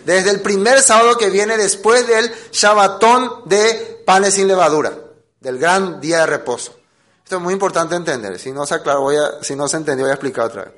[0.04, 4.92] Desde el primer sábado que viene después del Shabbatón de panes sin levadura,
[5.40, 6.74] del gran día de reposo.
[7.22, 8.38] Esto es muy importante entender.
[8.38, 10.72] Si no se aclaró, voy a, si no se entendió, voy a explicar otra vez.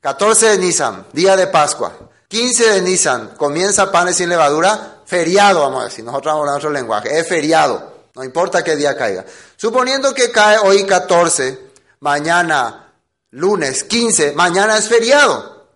[0.00, 1.92] 14 de Nisan, día de Pascua.
[2.28, 7.18] 15 de Nisan, comienza panes sin levadura, feriado, vamos a decir, nosotros hablamos otro lenguaje,
[7.18, 9.24] es feriado, no importa qué día caiga.
[9.56, 11.58] Suponiendo que cae hoy 14,
[12.00, 12.92] mañana
[13.30, 15.68] lunes 15, mañana es feriado.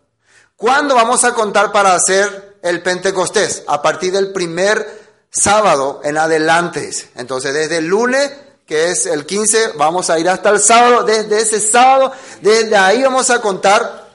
[0.54, 3.64] ¿Cuándo vamos a contar para hacer el Pentecostés?
[3.66, 6.90] A partir del primer sábado en adelante.
[7.16, 8.32] Entonces, desde el lunes,
[8.66, 11.04] que es el 15, vamos a ir hasta el sábado.
[11.04, 14.10] Desde ese sábado, desde ahí vamos a contar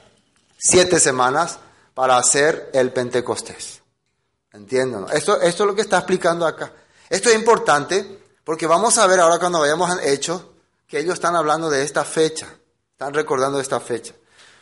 [0.56, 1.58] siete semanas
[1.94, 3.82] para hacer el Pentecostés.
[4.52, 5.06] Entienden.
[5.12, 6.72] Esto, esto es lo que está explicando acá.
[7.08, 10.54] Esto es importante porque vamos a ver ahora cuando vayamos al hecho
[10.86, 12.48] que ellos están hablando de esta fecha.
[12.92, 14.14] Están recordando esta fecha.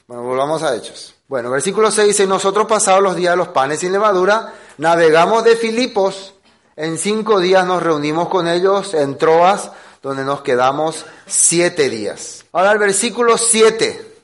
[0.06, 1.15] Bueno, volvamos a Hechos.
[1.28, 5.56] Bueno, versículo 6 dice, nosotros pasados los días de los panes sin levadura, navegamos de
[5.56, 6.34] Filipos,
[6.76, 12.44] en cinco días nos reunimos con ellos en Troas, donde nos quedamos siete días.
[12.52, 14.14] Ahora el versículo 7,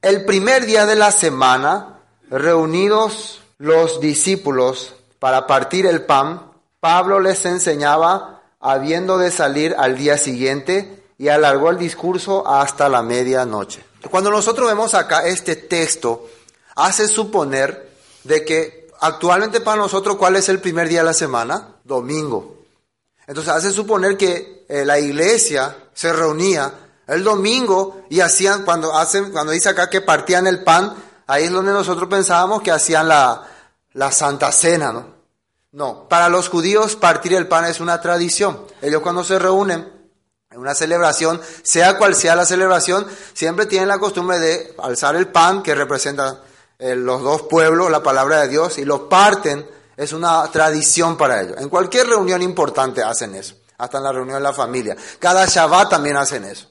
[0.00, 1.98] el primer día de la semana,
[2.30, 10.16] Reunidos los discípulos para partir el pan, Pablo les enseñaba habiendo de salir al día
[10.16, 13.91] siguiente y alargó el discurso hasta la medianoche.
[14.10, 16.28] Cuando nosotros vemos acá este texto,
[16.76, 17.90] hace suponer
[18.24, 21.76] de que actualmente para nosotros, ¿cuál es el primer día de la semana?
[21.84, 22.58] Domingo.
[23.26, 26.72] Entonces hace suponer que eh, la iglesia se reunía
[27.06, 30.94] el domingo y hacían, cuando, hacen, cuando dice acá que partían el pan,
[31.32, 33.48] Ahí es donde nosotros pensábamos que hacían la,
[34.10, 35.06] Santa Cena, ¿no?
[35.72, 38.66] No, para los judíos partir el pan es una tradición.
[38.82, 39.90] Ellos cuando se reúnen
[40.52, 45.28] en una celebración, sea cual sea la celebración, siempre tienen la costumbre de alzar el
[45.28, 46.42] pan que representa
[46.78, 49.66] eh, los dos pueblos, la palabra de Dios, y lo parten.
[49.96, 51.56] Es una tradición para ellos.
[51.58, 54.96] En cualquier reunión importante hacen eso, hasta en la reunión de la familia.
[55.18, 56.68] Cada Shabbat también hacen eso.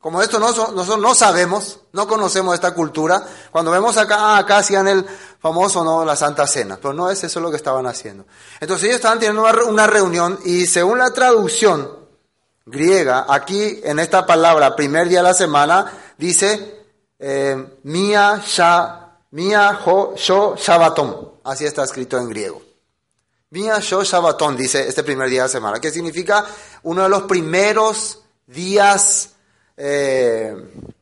[0.00, 4.86] Como esto nosotros no sabemos, no conocemos esta cultura, cuando vemos acá, ah, acá hacían
[4.86, 5.06] el
[5.40, 6.04] famoso, ¿no?
[6.04, 8.26] La Santa Cena, pero no es eso lo que estaban haciendo.
[8.60, 12.03] Entonces ellos estaban teniendo una reunión y según la traducción
[12.66, 16.84] griega, aquí en esta palabra, primer día de la semana, dice,
[17.18, 21.32] eh, Mia, sha, mia, ho, sho, shabaton.
[21.44, 22.62] Así está escrito en griego.
[23.50, 26.44] Mia, sho, shabaton, dice este primer día de la semana, que significa
[26.84, 29.30] uno de los primeros días
[29.76, 30.54] eh,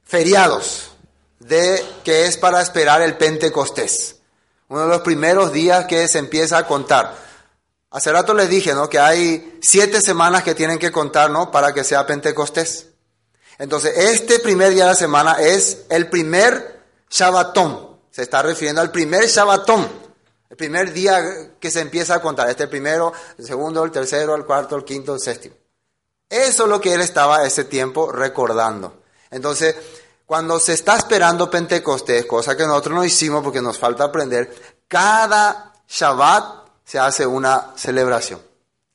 [0.04, 0.92] feriados
[1.38, 4.16] de, que es para esperar el Pentecostés.
[4.68, 7.14] Uno de los primeros días que se empieza a contar.
[7.92, 8.88] Hace rato les dije, ¿no?
[8.88, 11.50] Que hay siete semanas que tienen que contar, ¿no?
[11.50, 12.86] Para que sea Pentecostés.
[13.58, 17.98] Entonces, este primer día de la semana es el primer Shabbatón.
[18.10, 19.86] Se está refiriendo al primer Shabbatón.
[20.48, 21.20] El primer día
[21.60, 22.48] que se empieza a contar.
[22.48, 25.54] Este primero, el segundo, el tercero, el cuarto, el quinto, el séptimo.
[26.30, 29.02] Eso es lo que él estaba ese tiempo recordando.
[29.30, 29.76] Entonces,
[30.24, 34.50] cuando se está esperando Pentecostés, cosa que nosotros no hicimos porque nos falta aprender,
[34.88, 38.40] cada Shabbat se hace una celebración.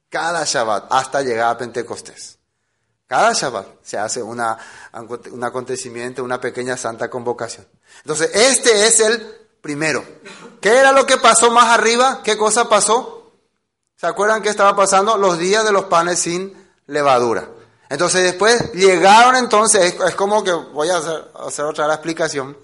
[0.09, 2.37] Cada Shabbat hasta llegar a Pentecostés.
[3.07, 4.57] Cada Shabbat se hace una,
[5.31, 7.67] un acontecimiento, una pequeña santa convocación.
[8.03, 10.03] Entonces, este es el primero.
[10.61, 12.21] ¿Qué era lo que pasó más arriba?
[12.23, 13.31] ¿Qué cosa pasó?
[13.95, 15.17] ¿Se acuerdan qué estaba pasando?
[15.17, 16.53] Los días de los panes sin
[16.87, 17.49] levadura.
[17.89, 22.57] Entonces después llegaron entonces, es, como que voy a hacer, otra explicación.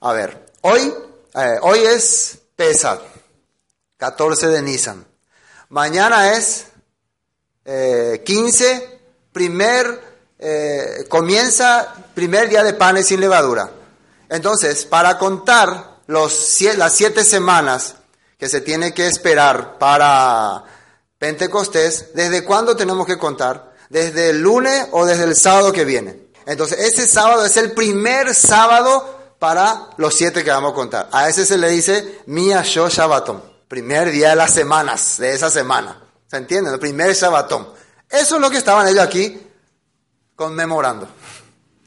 [0.00, 0.94] A ver, hoy,
[1.34, 3.00] eh, hoy es Pesach,
[4.04, 5.06] 14 de Nisan.
[5.70, 6.66] Mañana es
[7.64, 9.00] 15, eh,
[9.32, 9.98] primer,
[10.38, 13.70] eh, comienza primer día de panes sin levadura.
[14.28, 17.94] Entonces, para contar los, las siete semanas
[18.38, 20.64] que se tiene que esperar para
[21.18, 23.72] Pentecostés, ¿desde cuándo tenemos que contar?
[23.88, 26.26] ¿Desde el lunes o desde el sábado que viene?
[26.44, 31.08] Entonces, ese sábado es el primer sábado para los siete que vamos a contar.
[31.10, 32.62] A ese se le dice Mia
[33.74, 36.00] primer día de las semanas, de esa semana.
[36.28, 36.72] ¿Se entiende?
[36.72, 37.68] El primer Shabbaton.
[38.08, 39.50] Eso es lo que estaban ellos aquí
[40.36, 41.08] conmemorando.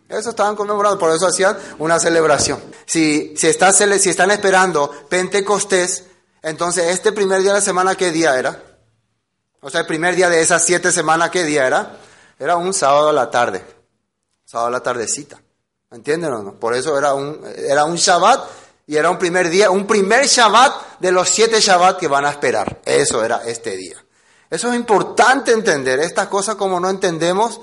[0.10, 2.62] Eso estaban conmemorando, por eso hacían una celebración.
[2.86, 6.04] Si, si, si están esperando Pentecostés,
[6.42, 8.62] entonces este primer día de la semana, ¿qué día era?
[9.62, 12.00] O sea, el primer día de esas siete semanas, ¿qué día era?
[12.38, 13.64] Era un sábado a la tarde,
[14.44, 15.42] sábado a la tardecita.
[15.90, 16.54] ¿Me entienden o no?
[16.56, 18.42] Por eso era un, era un Shabbat
[18.88, 22.30] y era un primer día, un primer Shabbat de los siete Shabbat que van a
[22.30, 22.80] esperar.
[22.86, 23.98] Eso era este día.
[24.50, 26.00] Eso es importante entender.
[26.00, 27.60] Estas cosas como no entendemos,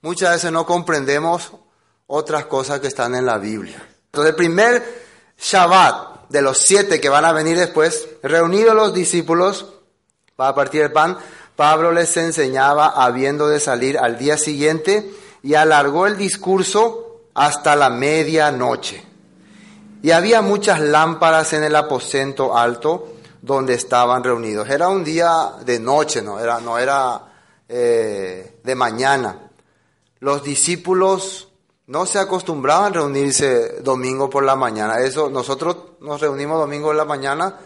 [0.00, 1.52] muchas veces no comprendemos
[2.06, 3.86] otras cosas que están en la Biblia.
[4.06, 5.04] Entonces el primer
[5.38, 9.74] Shabbat de los siete que van a venir después, reunidos los discípulos,
[10.38, 11.18] a partir del pan,
[11.54, 17.90] Pablo les enseñaba habiendo de salir al día siguiente y alargó el discurso hasta la
[17.90, 19.11] medianoche.
[20.02, 24.68] Y había muchas lámparas en el aposento alto donde estaban reunidos.
[24.68, 27.22] Era un día de noche, no era, no era
[27.68, 29.50] eh, de mañana.
[30.18, 31.48] Los discípulos
[31.86, 34.98] no se acostumbraban a reunirse domingo por la mañana.
[34.98, 37.56] Eso, nosotros nos reunimos domingo por la mañana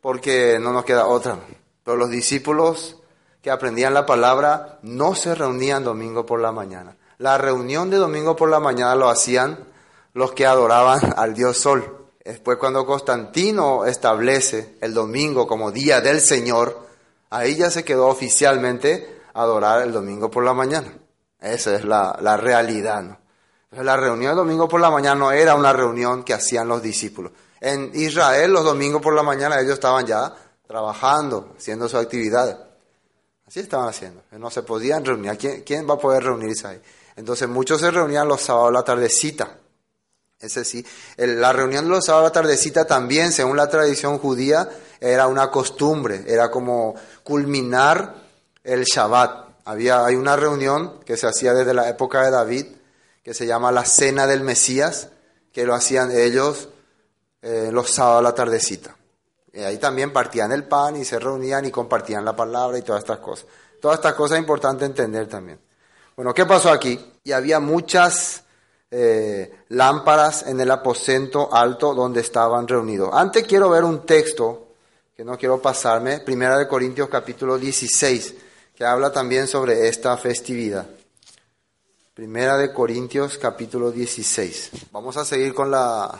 [0.00, 1.38] porque no nos queda otra.
[1.84, 2.96] Pero los discípulos
[3.42, 6.96] que aprendían la palabra no se reunían domingo por la mañana.
[7.18, 9.58] La reunión de domingo por la mañana lo hacían
[10.16, 12.08] los que adoraban al Dios Sol.
[12.24, 16.86] Después cuando Constantino establece el domingo como día del Señor,
[17.28, 20.90] ahí ya se quedó oficialmente adorar el domingo por la mañana.
[21.38, 23.02] Esa es la, la realidad.
[23.02, 23.18] ¿no?
[23.82, 27.32] la reunión de domingo por la mañana no era una reunión que hacían los discípulos.
[27.60, 30.34] En Israel los domingos por la mañana ellos estaban ya
[30.66, 32.56] trabajando, haciendo sus actividades.
[33.46, 34.22] Así estaban haciendo.
[34.30, 35.36] No se podían reunir.
[35.36, 36.82] ¿Quién, ¿Quién, va a poder reunirse ahí?
[37.16, 39.58] Entonces muchos se reunían los sábados a la tardecita.
[40.40, 40.84] Ese sí.
[41.16, 44.68] la reunión de los sábados tardecita también, según la tradición judía,
[45.00, 46.24] era una costumbre.
[46.26, 46.94] Era como
[47.24, 48.14] culminar
[48.62, 49.46] el Shabbat.
[49.64, 52.66] Había, hay una reunión que se hacía desde la época de David,
[53.22, 55.08] que se llama la Cena del Mesías,
[55.52, 56.68] que lo hacían ellos
[57.42, 58.96] eh, los sábados a la tardecita.
[59.52, 63.02] Y ahí también partían el pan y se reunían y compartían la palabra y todas
[63.02, 63.46] estas cosas.
[63.80, 65.58] Todas estas cosas es importante entender también.
[66.14, 67.12] Bueno, ¿qué pasó aquí?
[67.24, 68.42] Y había muchas
[68.90, 73.10] eh, lámparas en el aposento alto donde estaban reunidos.
[73.12, 74.68] Antes quiero ver un texto
[75.16, 78.34] que no quiero pasarme, Primera de Corintios capítulo 16,
[78.74, 80.86] que habla también sobre esta festividad.
[82.14, 84.70] Primera de Corintios capítulo 16.
[84.92, 86.18] Vamos a seguir con la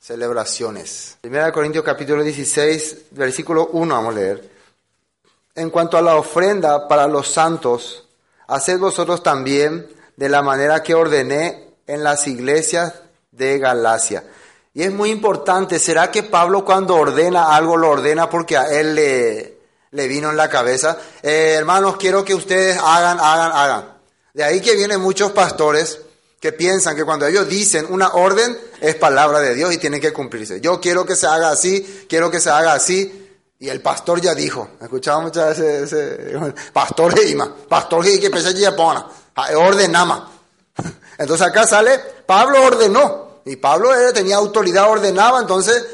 [0.00, 1.18] celebraciones.
[1.20, 4.50] Primera de Corintios capítulo 16, versículo 1 vamos a leer.
[5.54, 8.08] En cuanto a la ofrenda para los santos,
[8.46, 9.86] haced vosotros también
[10.16, 12.94] de la manera que ordené en las iglesias
[13.32, 14.24] de Galacia.
[14.72, 18.94] Y es muy importante, ¿será que Pablo cuando ordena algo lo ordena porque a él
[18.94, 19.58] le,
[19.90, 20.96] le vino en la cabeza?
[21.22, 23.98] Eh, hermanos, quiero que ustedes hagan, hagan, hagan.
[24.32, 25.98] De ahí que vienen muchos pastores
[26.40, 30.12] que piensan que cuando ellos dicen una orden es palabra de Dios y tiene que
[30.12, 30.60] cumplirse.
[30.60, 33.16] Yo quiero que se haga así, quiero que se haga así.
[33.58, 38.74] Y el pastor ya dijo, escuchaba muchas veces ese, pastor Ima, pastor que pese ya
[38.74, 39.04] pona,
[39.56, 40.39] ordenama.
[41.20, 45.86] Entonces acá sale, Pablo ordenó, y Pablo tenía autoridad, ordenaba, entonces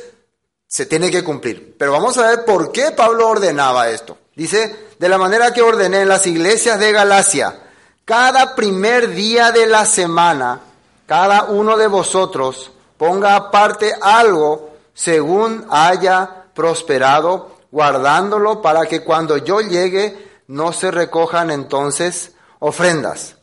[0.69, 1.75] se tiene que cumplir.
[1.77, 4.17] Pero vamos a ver por qué Pablo ordenaba esto.
[4.37, 7.61] Dice, de la manera que ordené en las iglesias de Galacia,
[8.05, 10.61] cada primer día de la semana,
[11.07, 19.61] cada uno de vosotros ponga aparte algo según haya prosperado, guardándolo para que cuando yo
[19.61, 20.17] llegue
[20.47, 23.36] no se recojan entonces ofrendas.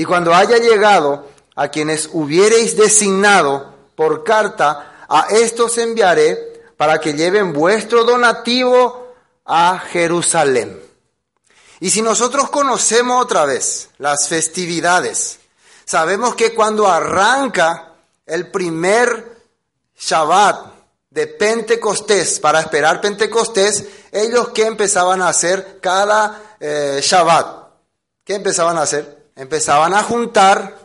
[0.00, 7.12] Y cuando haya llegado a quienes hubiereis designado por carta, a estos enviaré para que
[7.12, 9.12] lleven vuestro donativo
[9.44, 10.82] a Jerusalén.
[11.80, 15.40] Y si nosotros conocemos otra vez las festividades,
[15.84, 17.92] sabemos que cuando arranca
[18.24, 19.36] el primer
[19.98, 20.64] Shabbat
[21.10, 27.68] de Pentecostés, para esperar Pentecostés, ellos que empezaban a hacer cada eh, Shabbat,
[28.24, 29.19] ¿qué empezaban a hacer?
[29.40, 30.76] Empezaban a juntar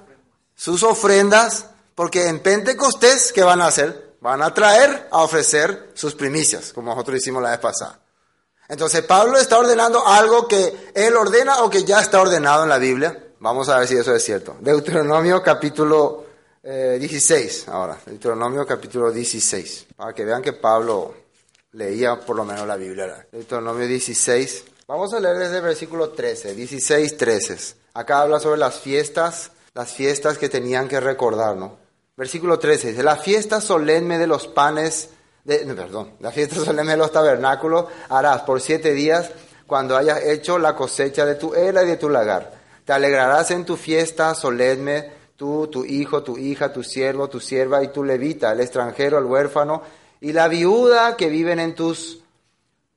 [0.55, 4.15] sus ofrendas, porque en Pentecostés, ¿qué van a hacer?
[4.21, 7.99] Van a traer a ofrecer sus primicias, como nosotros hicimos la vez pasada.
[8.69, 12.77] Entonces Pablo está ordenando algo que él ordena o que ya está ordenado en la
[12.77, 13.25] Biblia.
[13.41, 14.55] Vamos a ver si eso es cierto.
[14.61, 16.23] Deuteronomio capítulo
[16.63, 17.99] 16, eh, ahora.
[18.05, 19.87] Deuteronomio capítulo 16.
[19.97, 21.13] Para que vean que Pablo
[21.73, 23.27] leía por lo menos la Biblia.
[23.33, 24.63] Deuteronomio 16.
[24.87, 27.84] Vamos a leer desde el versículo 13, 16, 13.
[27.95, 31.77] Acá habla sobre las fiestas, las fiestas que tenían que recordar, ¿no?
[32.15, 35.09] Versículo 13 dice, la fiesta solemne de los panes
[35.45, 39.31] perdón, la fiesta solemne de los tabernáculos harás por siete días
[39.67, 42.53] cuando hayas hecho la cosecha de tu era y de tu lagar.
[42.83, 47.83] Te alegrarás en tu fiesta solemne, tú, tu hijo, tu hija, tu siervo, tu sierva
[47.83, 49.81] y tu levita, el extranjero, el huérfano
[50.21, 52.19] y la viuda que viven en tus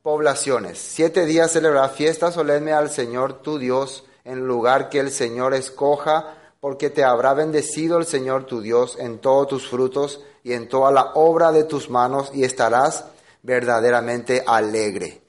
[0.02, 0.78] poblaciones.
[0.78, 6.34] Siete días celebrarás fiesta solemne al Señor tu Dios en lugar que el Señor escoja,
[6.60, 10.90] porque te habrá bendecido el Señor tu Dios en todos tus frutos y en toda
[10.90, 13.06] la obra de tus manos y estarás
[13.42, 15.22] verdaderamente alegre.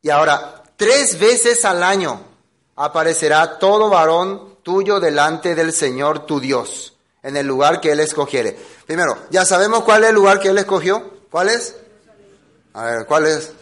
[0.00, 2.18] Y ahora, tres veces al año
[2.76, 8.58] aparecerá todo varón tuyo delante del Señor tu Dios, en el lugar que Él escogiere.
[8.86, 11.10] Primero, ya sabemos cuál es el lugar que Él escogió.
[11.30, 11.76] ¿Cuál es?
[12.72, 13.52] A ver, ¿cuál es?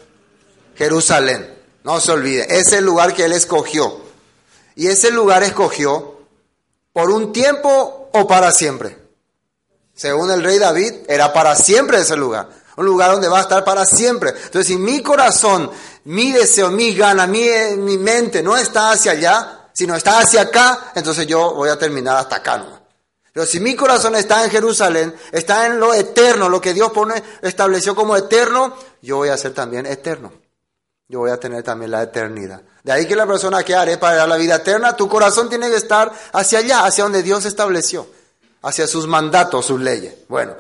[0.77, 1.53] Jerusalén.
[1.83, 4.06] No se olvide, es el lugar que Él escogió.
[4.77, 6.21] Y ese lugar escogió
[6.93, 8.97] por un tiempo o para siempre.
[9.95, 12.49] Según el rey David, era para siempre ese lugar.
[12.77, 14.31] Un lugar donde va a estar para siempre.
[14.31, 15.71] Entonces, si mi corazón,
[16.05, 17.49] mi deseo, mi gana, mi,
[17.79, 22.17] mi mente no está hacia allá, sino está hacia acá, entonces yo voy a terminar
[22.17, 22.65] hasta acá.
[23.33, 27.23] Pero si mi corazón está en Jerusalén, está en lo eterno, lo que Dios pone,
[27.43, 30.33] estableció como eterno, yo voy a ser también eterno.
[31.09, 32.63] Yo voy a tener también la eternidad.
[32.83, 35.77] De ahí que la persona que haré para la vida eterna, tu corazón tiene que
[35.77, 38.07] estar hacia allá, hacia donde Dios estableció
[38.67, 40.15] hacia sus mandatos, sus leyes.
[40.29, 40.55] Bueno,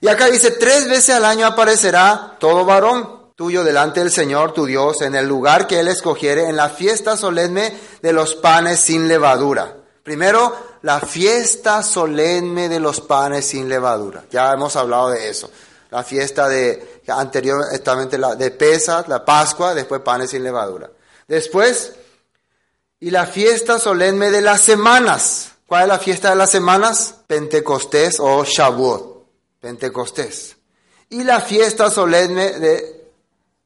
[0.00, 4.66] y acá dice, tres veces al año aparecerá todo varón tuyo delante del Señor tu
[4.66, 9.08] Dios en el lugar que Él escogiere en la fiesta solemne de los panes sin
[9.08, 9.74] levadura.
[10.02, 14.24] Primero, la fiesta solemne de los panes sin levadura.
[14.30, 15.50] Ya hemos hablado de eso.
[15.96, 20.90] La fiesta de anteriormente la de Pesas, la Pascua, después panes sin levadura.
[21.26, 21.94] Después,
[23.00, 25.52] y la fiesta solemne de las semanas.
[25.66, 27.14] ¿Cuál es la fiesta de las semanas?
[27.26, 29.26] Pentecostés o Shavuot.
[29.58, 30.58] Pentecostés.
[31.08, 33.10] Y la fiesta solemne de,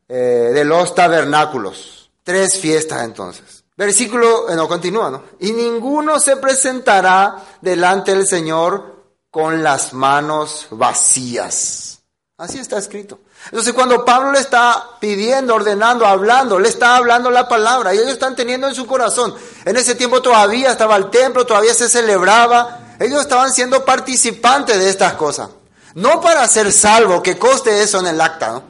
[0.09, 0.15] eh,
[0.55, 2.13] de los tabernáculos.
[2.23, 3.65] Tres fiestas entonces.
[3.77, 5.25] Versículo, eh, no continúa, ¿no?
[5.41, 12.00] Y ninguno se presentará delante del Señor con las manos vacías.
[12.41, 13.19] Así está escrito.
[13.45, 18.13] Entonces cuando Pablo le está pidiendo, ordenando, hablando, le está hablando la palabra y ellos
[18.13, 19.35] están teniendo en su corazón.
[19.67, 22.95] En ese tiempo todavía estaba el templo, todavía se celebraba.
[22.99, 25.51] Ellos estaban siendo participantes de estas cosas.
[25.95, 28.63] No para ser salvo, que coste eso en el acta,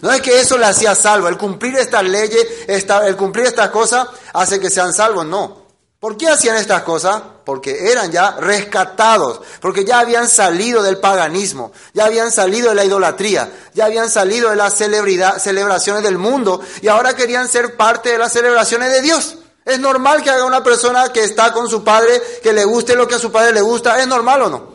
[0.00, 0.10] ¿no?
[0.10, 1.28] Es que eso le hacía salvo.
[1.28, 5.68] El cumplir estas leyes, el cumplir estas cosas hace que sean salvos, no.
[6.00, 7.20] ¿Por qué hacían estas cosas?
[7.48, 12.84] Porque eran ya rescatados, porque ya habían salido del paganismo, ya habían salido de la
[12.84, 18.18] idolatría, ya habían salido de las celebraciones del mundo y ahora querían ser parte de
[18.18, 19.38] las celebraciones de Dios.
[19.64, 23.08] Es normal que haga una persona que está con su padre, que le guste lo
[23.08, 23.98] que a su padre le gusta.
[23.98, 24.68] ¿Es normal o no?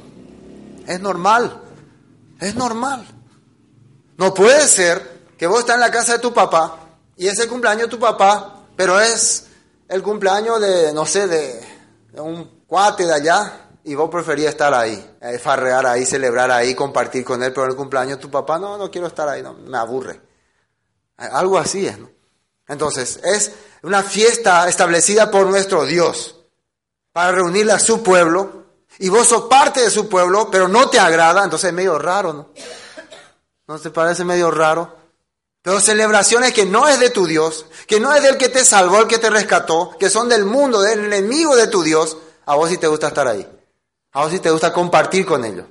[0.88, 1.62] Es normal.
[2.40, 3.06] Es normal.
[4.18, 6.76] No puede ser que vos estás en la casa de tu papá
[7.18, 9.46] y es el cumpleaños de tu papá, pero es
[9.88, 11.74] el cumpleaños de, no sé, de,
[12.22, 17.24] un cuate de allá y vos preferías estar ahí, eh, farrear ahí, celebrar ahí, compartir
[17.24, 20.20] con él, pero el cumpleaños tu papá, no, no quiero estar ahí, no, me aburre.
[21.20, 22.10] Eh, algo así es, ¿no?
[22.68, 23.52] Entonces, es
[23.84, 26.40] una fiesta establecida por nuestro Dios
[27.12, 28.64] para reunirle a su pueblo
[28.98, 32.34] y vos sos parte de su pueblo, pero no te agrada, entonces es medio raro,
[32.34, 32.50] ¿no?
[33.68, 34.98] ¿No te parece medio raro?
[35.62, 39.02] Pero celebraciones que no es de tu Dios, que no es del que te salvó,
[39.02, 42.70] el que te rescató, que son del mundo, del enemigo de tu Dios, a vos
[42.70, 43.48] sí te gusta estar ahí.
[44.14, 45.66] A vos sí te gusta compartir con ellos.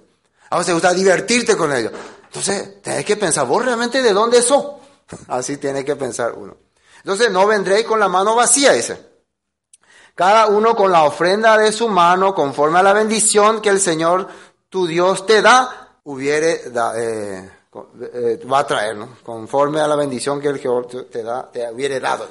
[0.50, 1.92] A vos te gusta divertirte con ellos.
[2.24, 4.66] Entonces, tenés que pensar, vos realmente de dónde sos.
[5.28, 6.56] Así tiene que pensar uno.
[6.98, 9.12] Entonces, no vendréis con la mano vacía, dice.
[10.14, 14.28] Cada uno con la ofrenda de su mano, conforme a la bendición que el Señor
[14.68, 17.50] tu Dios te da, hubiere da, eh,
[18.14, 19.16] eh, va a traer, ¿no?
[19.22, 22.28] Conforme a la bendición que el Jehová te, da, te hubiere dado.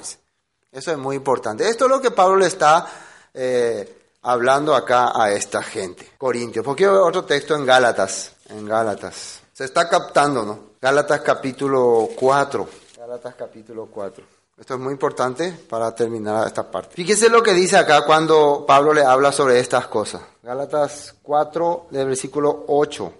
[0.70, 1.68] Eso es muy importante.
[1.68, 2.86] Esto es lo que Pablo le está
[3.34, 6.12] eh, hablando acá a esta gente.
[6.18, 6.64] Corintios.
[6.64, 8.32] Porque otro texto en Gálatas.
[8.48, 9.40] En Gálatas.
[9.52, 10.58] Se está captando, ¿no?
[10.80, 12.68] Gálatas capítulo 4.
[12.96, 14.24] Gálatas capítulo 4.
[14.58, 16.94] Esto es muy importante para terminar esta parte.
[16.94, 20.22] Fíjese lo que dice acá cuando Pablo le habla sobre estas cosas.
[20.42, 23.12] Gálatas 4, del versículo 8.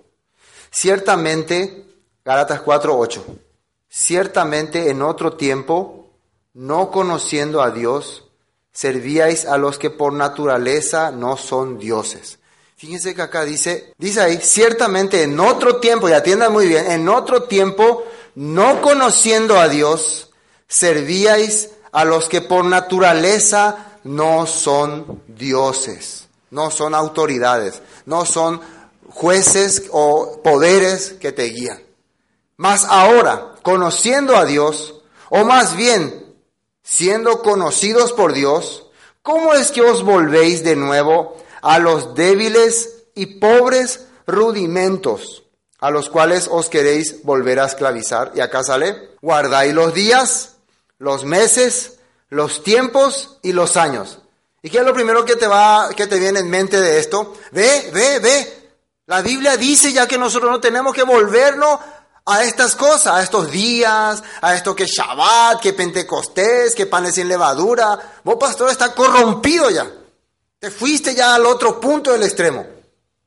[0.70, 1.84] Ciertamente
[2.24, 3.20] Gálatas 4:8.
[3.88, 6.10] Ciertamente en otro tiempo,
[6.54, 8.24] no conociendo a Dios,
[8.72, 12.38] servíais a los que por naturaleza no son dioses.
[12.76, 17.08] Fíjense que acá dice, dice ahí, ciertamente en otro tiempo, y atiendan muy bien, en
[17.08, 18.04] otro tiempo,
[18.34, 20.30] no conociendo a Dios,
[20.66, 28.60] servíais a los que por naturaleza no son dioses, no son autoridades, no son
[29.08, 31.80] jueces o poderes que te guían.
[32.56, 36.21] Mas ahora, conociendo a Dios, o más bien,
[36.94, 38.84] siendo conocidos por Dios,
[39.22, 45.44] ¿cómo es que os volvéis de nuevo a los débiles y pobres rudimentos
[45.80, 48.32] a los cuales os queréis volver a esclavizar?
[48.34, 50.56] Y acá sale, guardáis los días,
[50.98, 51.94] los meses,
[52.28, 54.18] los tiempos y los años.
[54.62, 57.34] ¿Y qué es lo primero que te va, que te viene en mente de esto?
[57.52, 58.62] Ve, ve, ve.
[59.06, 61.80] La Biblia dice ya que nosotros no tenemos que volvernos
[62.24, 67.28] a estas cosas, a estos días, a esto que Shabbat, que Pentecostés, que panes sin
[67.28, 68.20] levadura.
[68.24, 69.90] Vos, pastor, está corrompido ya.
[70.58, 72.64] Te fuiste ya al otro punto del extremo.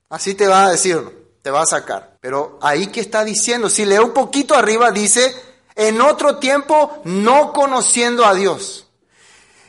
[0.10, 2.18] Así te va a decir, te va a sacar.
[2.22, 5.36] Pero ahí que está diciendo, si leo un poquito arriba, dice,
[5.76, 8.88] en otro tiempo no conociendo a Dios.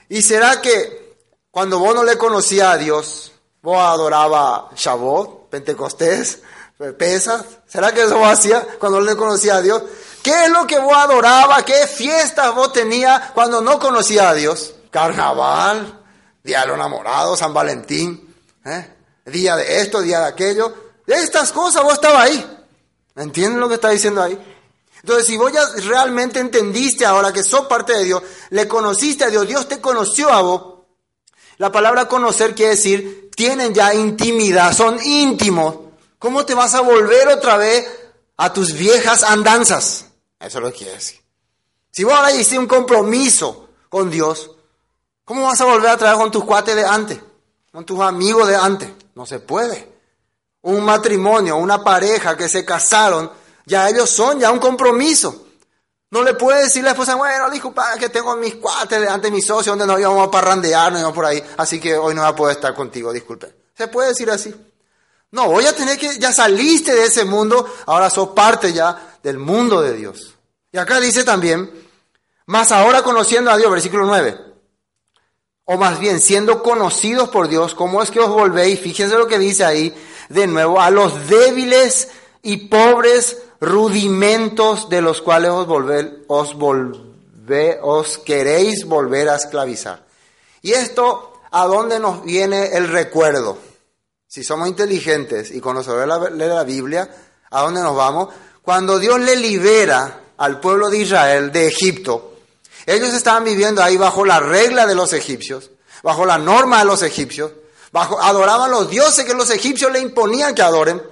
[0.08, 1.16] ¿Y será que
[1.50, 6.42] cuando vos no le conocías a Dios, vos adoraba Shabbat, Pentecostés,
[6.98, 7.44] pesas.
[7.66, 9.82] ¿Será que eso hacía cuando le conocía a Dios?
[10.22, 11.64] ¿Qué es lo que vos adoraba?
[11.64, 14.74] ¿Qué fiestas vos tenías cuando no conocía a Dios?
[14.90, 16.00] Carnaval,
[16.42, 18.94] Día de los Enamorados, San Valentín, ¿eh?
[19.24, 20.72] día de esto, día de aquello.
[21.06, 22.58] Estas cosas vos estabas ahí.
[23.16, 24.38] ¿Entienden lo que está diciendo ahí?
[25.00, 29.30] Entonces, si vos ya realmente entendiste ahora que sos parte de Dios, le conociste a
[29.30, 30.76] Dios, Dios te conoció a vos,
[31.58, 35.85] la palabra conocer quiere decir, tienen ya intimidad, son íntimos
[36.18, 37.86] ¿Cómo te vas a volver otra vez
[38.36, 40.06] a tus viejas andanzas?
[40.40, 41.20] Eso es lo que quiere decir.
[41.90, 44.50] Si vos ahora hiciste un compromiso con Dios,
[45.24, 47.18] ¿cómo vas a volver a traer con tus cuates de antes?
[47.72, 48.90] Con tus amigos de antes.
[49.14, 49.94] No se puede.
[50.62, 53.30] Un matrimonio, una pareja que se casaron,
[53.64, 55.46] ya ellos son ya un compromiso.
[56.10, 59.46] No le puede decir la esposa, bueno, disculpa, que tengo mis cuates de antes, mis
[59.46, 62.30] socios, donde no íbamos a parrandear, no íbamos por ahí, así que hoy no voy
[62.30, 63.54] a poder estar contigo, disculpe.
[63.74, 64.54] Se puede decir así.
[65.36, 69.36] No, voy a tener que, ya saliste de ese mundo, ahora sos parte ya del
[69.36, 70.34] mundo de Dios.
[70.72, 71.70] Y acá dice también,
[72.46, 74.34] más ahora conociendo a Dios, versículo 9.
[75.66, 78.80] O más bien, siendo conocidos por Dios, ¿cómo es que os volvéis?
[78.80, 79.94] Fíjense lo que dice ahí,
[80.30, 82.08] de nuevo, a los débiles
[82.40, 86.56] y pobres rudimentos de los cuales os, volver, os,
[87.82, 90.02] os queréis volver a esclavizar.
[90.62, 93.58] Y esto, ¿a dónde nos viene el recuerdo?
[94.26, 97.08] Si somos inteligentes y conocedores de la Biblia,
[97.50, 98.34] ¿a dónde nos vamos?
[98.62, 102.36] Cuando Dios le libera al pueblo de Israel de Egipto,
[102.84, 105.70] ellos estaban viviendo ahí bajo la regla de los egipcios,
[106.02, 107.52] bajo la norma de los egipcios,
[107.92, 111.02] bajo, adoraban los dioses que los egipcios le imponían que adoren.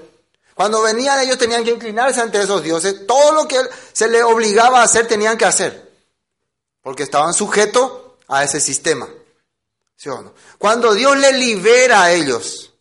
[0.55, 3.61] Cuando venían ellos tenían que inclinarse ante esos dioses, todo lo que
[3.93, 5.93] se les obligaba a hacer tenían que hacer,
[6.83, 7.93] porque estaban sujetos
[8.29, 9.09] a ese sistema.
[9.97, 10.35] ¿Sí o no?
[10.59, 12.74] Cuando Dios le libera a ellos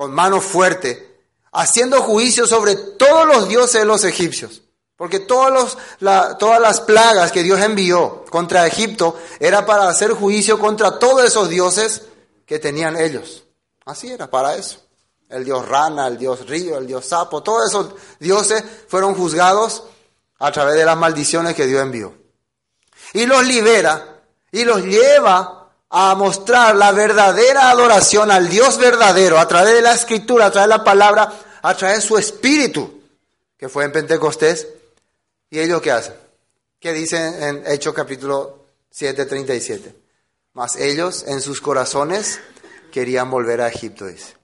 [0.00, 1.20] con mano fuerte,
[1.52, 4.62] haciendo juicio sobre todos los dioses de los egipcios,
[4.96, 11.22] porque todas las plagas que Dios envió contra Egipto era para hacer juicio contra todos
[11.26, 12.06] esos dioses
[12.46, 13.44] que tenían ellos.
[13.84, 14.78] Así era, para eso.
[15.28, 19.82] El dios rana, el dios río, el dios sapo, todos esos dioses fueron juzgados
[20.38, 22.14] a través de las maldiciones que Dios envió.
[23.12, 25.59] Y los libera y los lleva
[25.90, 30.68] a mostrar la verdadera adoración al Dios verdadero a través de la escritura, a través
[30.68, 31.32] de la palabra,
[31.62, 33.02] a través de su espíritu,
[33.58, 34.68] que fue en Pentecostés.
[35.50, 36.14] ¿Y ellos qué hacen?
[36.78, 39.94] ¿Qué dicen en Hechos capítulo 7, 37?
[40.52, 42.38] Mas ellos en sus corazones
[42.92, 44.36] querían volver a Egipto, dice.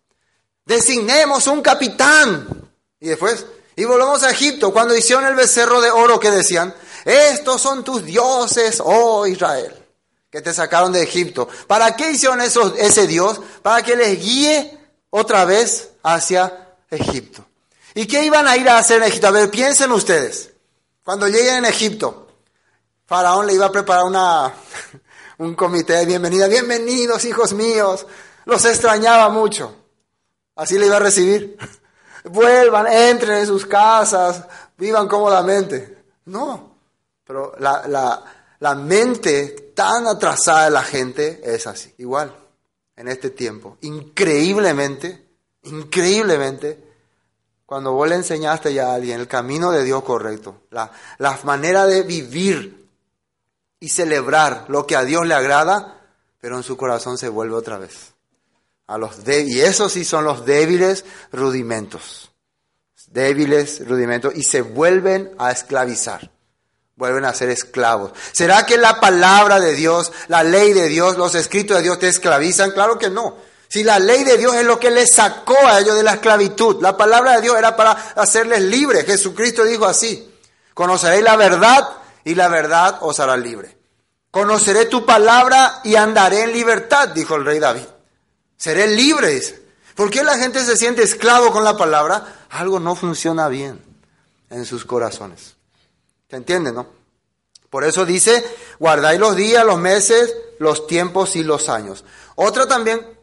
[0.65, 2.71] Designemos un capitán.
[2.99, 6.75] Y después, y volvemos a Egipto, cuando hicieron el becerro de oro que decían,
[7.05, 9.86] estos son tus dioses, oh Israel,
[10.37, 11.49] que te sacaron de Egipto.
[11.67, 13.41] ¿Para qué hicieron eso, ese Dios?
[13.63, 14.79] Para que les guíe
[15.09, 17.43] otra vez hacia Egipto.
[17.95, 19.29] ¿Y qué iban a ir a hacer en Egipto?
[19.29, 20.53] A ver, piensen ustedes.
[21.03, 22.29] Cuando lleguen en Egipto,
[23.07, 24.53] Faraón le iba a preparar una,
[25.39, 26.49] un comité de bienvenida.
[26.49, 28.07] Bienvenidos, hijos míos.
[28.45, 29.75] Los extrañaba mucho.
[30.55, 31.57] Así le iba a recibir.
[32.25, 34.45] Vuelvan, entren en sus casas,
[34.77, 35.97] vivan cómodamente.
[36.27, 36.77] No,
[37.25, 38.23] pero la, la,
[38.59, 41.95] la mente tan atrasada la gente es así.
[41.99, 42.35] Igual,
[42.97, 43.77] en este tiempo.
[43.83, 45.29] Increíblemente,
[45.63, 46.83] increíblemente,
[47.67, 51.87] cuando vos le enseñaste ya a alguien el camino de Dios correcto, la, la manera
[51.87, 52.89] de vivir
[53.79, 56.01] y celebrar lo que a Dios le agrada,
[56.41, 58.15] pero en su corazón se vuelve otra vez.
[58.87, 62.33] A los y esos sí son los débiles rudimentos.
[63.09, 66.31] Débiles rudimentos y se vuelven a esclavizar.
[66.97, 68.13] Vuelven a ser esclavos.
[68.33, 72.09] ¿Será que la palabra de Dios, la ley de Dios, los escritos de Dios te
[72.09, 72.71] esclavizan?
[72.71, 73.37] Claro que no.
[73.69, 76.81] Si la ley de Dios es lo que les sacó a ellos de la esclavitud,
[76.81, 79.05] la palabra de Dios era para hacerles libres.
[79.05, 80.35] Jesucristo dijo así,
[80.73, 81.87] conoceréis la verdad
[82.25, 83.77] y la verdad os hará libre.
[84.31, 87.87] Conoceré tu palabra y andaré en libertad, dijo el rey David.
[88.57, 89.63] Seré libre, dice.
[89.95, 92.47] ¿Por qué la gente se siente esclavo con la palabra?
[92.51, 93.83] Algo no funciona bien
[94.49, 95.56] en sus corazones.
[96.29, 96.87] ¿Se entiende, no?
[97.71, 98.45] Por eso dice,
[98.79, 102.05] guardáis los días, los meses, los tiempos y los años.
[102.37, 103.17] Otra también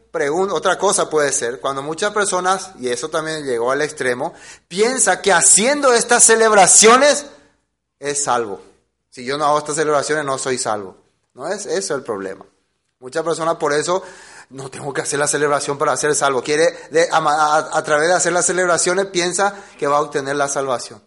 [0.52, 4.32] otra cosa puede ser, cuando muchas personas, y eso también llegó al extremo,
[4.68, 7.26] piensa que haciendo estas celebraciones
[7.98, 8.60] es salvo.
[9.10, 10.96] Si yo no hago estas celebraciones no soy salvo.
[11.34, 12.46] No es eso el problema.
[13.00, 14.04] Muchas personas por eso
[14.50, 16.42] no tengo que hacer la celebración para ser salvo.
[16.42, 16.78] Quiere,
[17.10, 21.02] a través de hacer las celebraciones, piensa que va a obtener la salvación.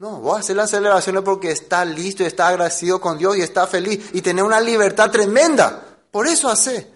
[0.00, 4.10] No, vos hacer las celebraciones porque está listo está agradecido con Dios y está feliz
[4.12, 5.82] y tener una libertad tremenda.
[6.12, 6.88] Por eso hace.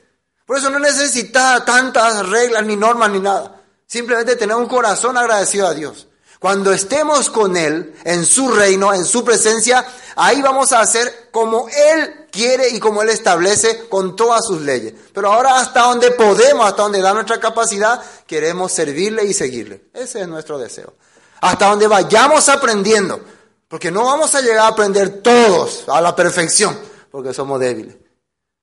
[0.47, 3.61] Por eso no necesita tantas reglas ni normas ni nada.
[3.87, 6.07] Simplemente tener un corazón agradecido a Dios.
[6.39, 9.85] Cuando estemos con Él, en su reino, en su presencia,
[10.15, 14.95] ahí vamos a hacer como Él quiere y como Él establece con todas sus leyes.
[15.13, 19.87] Pero ahora hasta donde podemos, hasta donde da nuestra capacidad, queremos servirle y seguirle.
[19.93, 20.95] Ese es nuestro deseo.
[21.43, 23.21] Hasta donde vayamos aprendiendo.
[23.69, 26.79] Porque no vamos a llegar a aprender todos a la perfección,
[27.11, 27.97] porque somos débiles.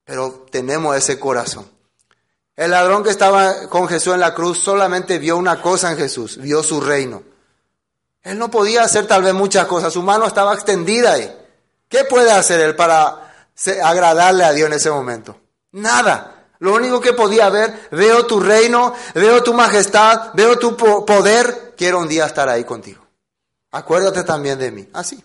[0.05, 1.69] Pero tenemos ese corazón.
[2.55, 6.37] El ladrón que estaba con Jesús en la cruz solamente vio una cosa en Jesús,
[6.37, 7.23] vio su reino.
[8.21, 11.35] Él no podía hacer tal vez muchas cosas, su mano estaba extendida ahí.
[11.87, 13.33] ¿Qué puede hacer él para
[13.83, 15.37] agradarle a Dios en ese momento?
[15.71, 16.38] Nada.
[16.59, 21.73] Lo único que podía ver, veo tu reino, veo tu majestad, veo tu po- poder,
[21.77, 23.01] quiero un día estar ahí contigo.
[23.71, 24.87] Acuérdate también de mí.
[24.93, 25.23] Así.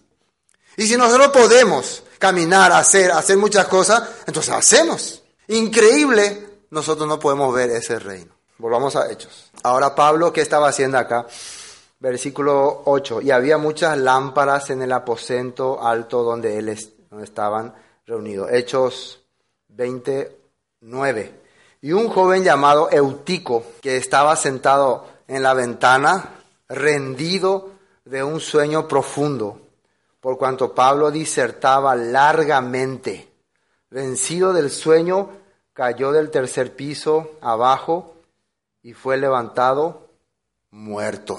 [0.76, 5.22] Y si nosotros podemos caminar, hacer, hacer muchas cosas, entonces hacemos.
[5.48, 8.32] Increíble, nosotros no podemos ver ese reino.
[8.58, 9.50] Volvamos a Hechos.
[9.64, 11.26] Ahora Pablo, ¿qué estaba haciendo acá?
[11.98, 13.22] Versículo 8.
[13.22, 16.68] Y había muchas lámparas en el aposento alto donde, él
[17.22, 17.74] estaban
[18.06, 18.50] reunidos.
[18.52, 19.20] Hechos
[20.84, 21.40] 29.
[21.80, 27.70] Y un joven llamado Eutico, que estaba sentado en la ventana, rendido
[28.04, 29.60] de un sueño profundo,
[30.20, 33.28] por cuanto Pablo disertaba largamente.
[33.90, 35.30] Vencido del sueño,
[35.72, 38.16] cayó del tercer piso abajo
[38.82, 40.08] y fue levantado
[40.70, 41.38] muerto.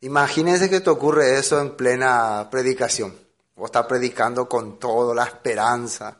[0.00, 3.16] Imagínense que te ocurre eso en plena predicación.
[3.56, 6.18] Vos estás predicando con todo, la esperanza,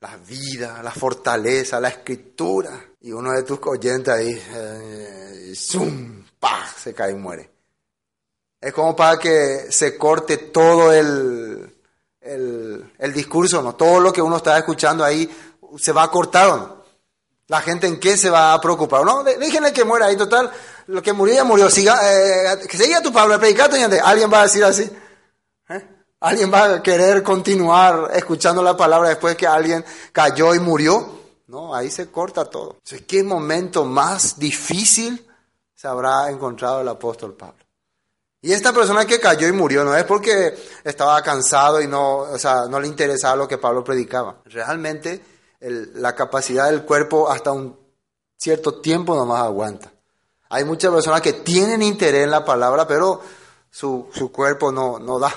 [0.00, 2.70] la vida, la fortaleza, la escritura.
[3.00, 6.24] Y uno de tus oyentes ahí, eh, ¡zum!
[6.38, 6.66] ¡pah!
[6.76, 7.50] se cae y muere.
[8.60, 11.76] Es como para que se corte todo el,
[12.20, 13.76] el, el discurso, ¿no?
[13.76, 15.30] Todo lo que uno está escuchando ahí,
[15.78, 16.78] se va a cortar no.
[17.48, 19.04] La gente en qué se va a preocupar.
[19.04, 20.50] No, déjenle que muera ahí, total.
[20.88, 21.70] Lo que murió ya murió.
[21.70, 23.74] Siga, eh, que seguía tu Pablo, predicato,
[24.04, 24.90] alguien va a decir así.
[25.70, 25.97] ¿Eh?
[26.20, 31.18] Alguien va a querer continuar escuchando la palabra después que alguien cayó y murió.
[31.46, 32.76] No, ahí se corta todo.
[33.06, 35.24] ¿Qué momento más difícil
[35.74, 37.64] se habrá encontrado el apóstol Pablo?
[38.40, 42.38] Y esta persona que cayó y murió no es porque estaba cansado y no, o
[42.38, 44.42] sea, no le interesaba lo que Pablo predicaba.
[44.44, 45.24] Realmente
[45.60, 47.78] la capacidad del cuerpo hasta un
[48.36, 49.92] cierto tiempo nomás aguanta.
[50.50, 53.20] Hay muchas personas que tienen interés en la palabra, pero
[53.70, 55.32] su, su cuerpo no, no da.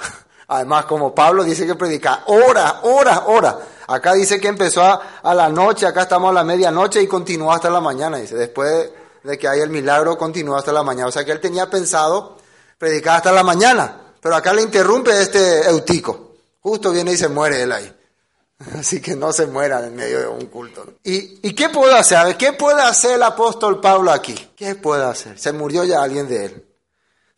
[0.52, 3.58] Además, como Pablo dice que predica hora, hora, hora.
[3.88, 7.70] Acá dice que empezó a, la noche, acá estamos a la medianoche y continuó hasta
[7.70, 8.18] la mañana.
[8.18, 8.90] Dice, después
[9.24, 11.08] de que hay el milagro, continuó hasta la mañana.
[11.08, 12.36] O sea que él tenía pensado
[12.78, 14.02] predicar hasta la mañana.
[14.20, 16.34] Pero acá le interrumpe este eutico.
[16.60, 17.98] Justo viene y se muere él ahí.
[18.78, 20.96] Así que no se muera en medio de un culto.
[21.02, 22.36] ¿Y, ¿Y, qué puede hacer?
[22.36, 24.36] ¿Qué puede hacer el apóstol Pablo aquí?
[24.58, 25.40] ¿Qué puede hacer?
[25.40, 26.71] Se murió ya alguien de él.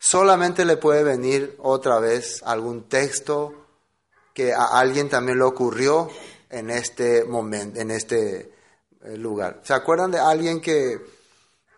[0.06, 3.54] Solamente le puede venir otra vez algún texto
[4.34, 6.10] que a alguien también le ocurrió
[6.50, 8.52] en este momento, en este
[9.02, 9.62] eh, lugar.
[9.64, 11.00] ¿Se acuerdan de alguien que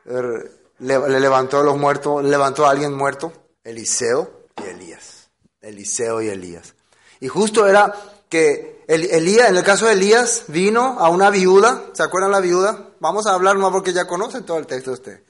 [0.07, 0.51] er,
[0.81, 3.33] le, levantó los muertos, levantó a alguien muerto?
[3.63, 5.29] Eliseo y Elías.
[5.61, 6.75] Eliseo y Elías.
[7.21, 7.95] Y justo era
[8.29, 12.89] que Elías, en el caso de Elías, vino a una viuda, ¿se acuerdan la viuda?
[12.99, 15.23] Vamos a hablar más porque ya conocen todo el texto de usted.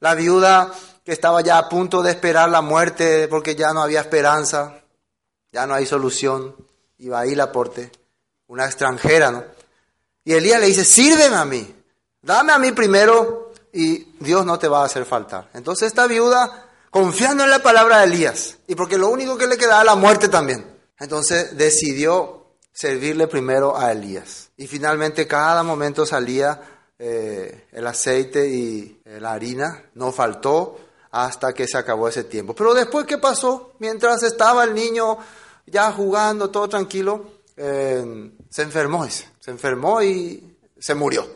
[0.00, 0.70] La viuda
[1.06, 4.82] que estaba ya a punto de esperar la muerte porque ya no había esperanza,
[5.52, 6.56] ya no hay solución,
[6.98, 7.92] iba ahí la porte
[8.48, 9.44] una extranjera, ¿no?
[10.24, 11.74] Y Elías le dice, sírveme a mí,
[12.20, 15.48] dame a mí primero y Dios no te va a hacer faltar.
[15.54, 19.56] Entonces esta viuda, confiando en la palabra de Elías, y porque lo único que le
[19.56, 20.66] quedaba la muerte también,
[20.98, 24.50] entonces decidió servirle primero a Elías.
[24.56, 26.60] Y finalmente cada momento salía
[26.98, 30.80] eh, el aceite y eh, la harina, no faltó
[31.16, 32.54] hasta que se acabó ese tiempo.
[32.54, 33.72] Pero después, ¿qué pasó?
[33.78, 35.16] Mientras estaba el niño
[35.64, 37.24] ya jugando, todo tranquilo,
[37.56, 41.26] se enfermó, se enfermó y se murió.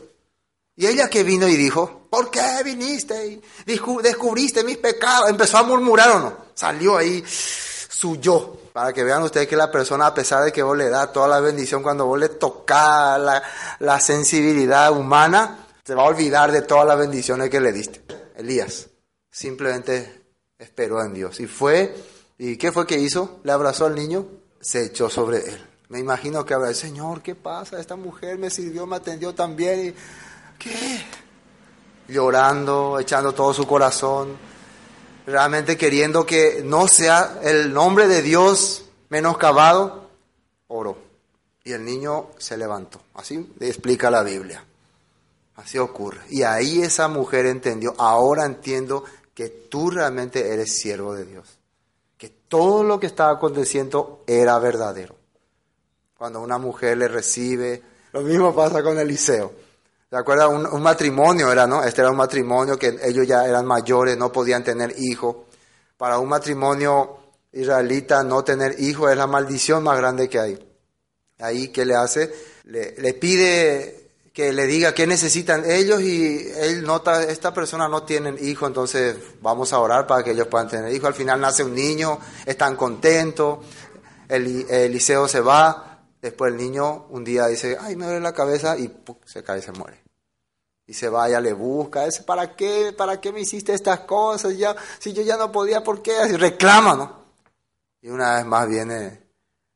[0.76, 5.30] Y ella que vino y dijo, ¿por qué viniste y descubriste mis pecados?
[5.30, 6.36] Empezó a murmurar o no.
[6.52, 8.58] Salió ahí su yo.
[8.74, 11.26] Para que vean ustedes que la persona, a pesar de que vos le da toda
[11.26, 13.42] la bendición, cuando vos le tocas la,
[13.78, 18.02] la sensibilidad humana, se va a olvidar de todas las bendiciones que le diste.
[18.36, 18.89] Elías
[19.30, 20.22] simplemente
[20.58, 21.40] esperó en Dios.
[21.40, 21.94] Y fue,
[22.38, 23.40] ¿y qué fue que hizo?
[23.44, 24.26] Le abrazó al niño,
[24.60, 25.66] se echó sobre él.
[25.88, 27.80] Me imagino que habrá, Señor, ¿qué pasa?
[27.80, 29.88] Esta mujer me sirvió, me atendió también.
[29.88, 29.94] Y,
[30.58, 31.04] ¿Qué?
[32.06, 34.36] Llorando, echando todo su corazón,
[35.26, 40.10] realmente queriendo que no sea el nombre de Dios menoscabado,
[40.68, 40.98] oró.
[41.64, 43.00] Y el niño se levantó.
[43.14, 44.64] Así explica la Biblia.
[45.56, 46.20] Así ocurre.
[46.30, 49.04] Y ahí esa mujer entendió, ahora entiendo
[49.34, 51.58] que tú realmente eres siervo de Dios.
[52.16, 55.20] Que todo lo que estaba aconteciendo era verdadero
[56.20, 57.82] cuando una mujer le recibe.
[58.12, 59.54] Lo mismo pasa con Eliseo.
[60.10, 60.48] ¿Se acuerda?
[60.48, 61.82] Un, matrimonio era, ¿no?
[61.82, 65.46] Este era un matrimonio que ellos ya eran mayores, no podían tener hijo.
[65.96, 67.16] Para un matrimonio
[67.52, 70.76] israelita no tener hijo es la maldición más grande que hay.
[71.38, 72.30] Ahí, ¿qué le hace?
[72.64, 73.99] Le pide
[74.32, 79.16] que le diga qué necesitan ellos y él nota, esta persona no tienen hijo, entonces
[79.40, 81.06] vamos a orar para que ellos puedan tener hijo.
[81.06, 83.58] Al final nace un niño, están contentos,
[84.28, 88.76] el, Eliseo se va, Después el niño un día dice, ay, me duele la cabeza
[88.76, 90.02] y se cae y se muere.
[90.86, 92.92] Y se vaya, le busca, dice, ¿para qué?
[92.96, 94.56] ¿Para qué me hiciste estas cosas?
[94.56, 96.26] Ya, si yo ya no podía, ¿por qué?
[96.36, 97.20] Reclama, ¿no?
[98.02, 99.22] Y una vez más viene,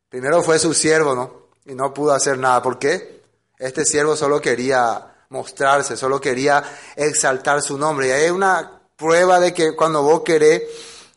[0.08, 1.44] primero fue su siervo, ¿no?
[1.64, 2.60] Y no pudo hacer nada.
[2.62, 3.13] ¿Por qué?
[3.64, 6.62] Este siervo solo quería mostrarse, solo quería
[6.96, 8.08] exaltar su nombre.
[8.08, 10.64] Y hay una prueba de que cuando vos querés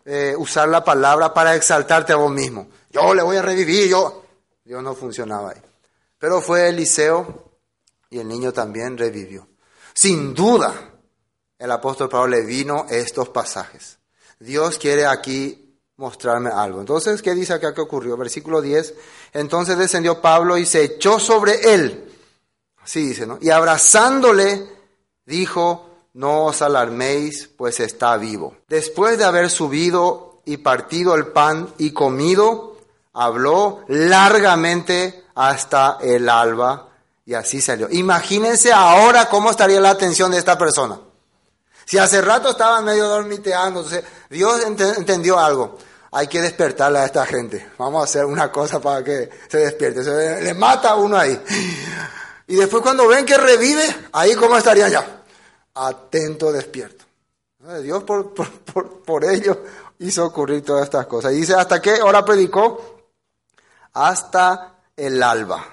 [0.06, 4.24] eh, usar la palabra para exaltarte a vos mismo, yo le voy a revivir, yo,
[4.64, 5.62] Dios no funcionaba ahí.
[6.18, 7.52] Pero fue Eliseo
[8.10, 9.46] y el niño también revivió.
[9.94, 10.74] Sin duda,
[11.60, 14.00] el apóstol Pablo le vino estos pasajes.
[14.40, 16.80] Dios quiere aquí mostrarme algo.
[16.80, 18.16] Entonces, ¿qué dice acá que ocurrió?
[18.16, 18.94] Versículo 10.
[19.34, 22.06] Entonces descendió Pablo y se echó sobre él.
[22.94, 23.38] Dice, ¿no?
[23.42, 24.68] Y abrazándole,
[25.26, 28.56] dijo, no os alarméis, pues está vivo.
[28.68, 32.78] Después de haber subido y partido el pan y comido,
[33.14, 36.90] habló largamente hasta el alba
[37.26, 37.88] y así salió.
[37.92, 41.00] Imagínense ahora cómo estaría la atención de esta persona.
[41.86, 43.86] Si hace rato estaban medio dormiteando,
[44.30, 45.78] Dios entendió algo.
[46.12, 47.70] Hay que despertarle a esta gente.
[47.78, 50.04] Vamos a hacer una cosa para que se despierte.
[50.42, 51.40] Le mata uno ahí.
[52.48, 53.84] Y después cuando ven que revive,
[54.14, 55.24] ahí cómo estarían ya.
[55.76, 57.06] Atento, despierto.
[57.84, 59.62] Dios por, por, por, por ello
[60.00, 61.34] hizo ocurrir todas estas cosas.
[61.34, 63.02] Y dice, ¿hasta qué hora predicó?
[63.94, 65.66] Hasta el alba.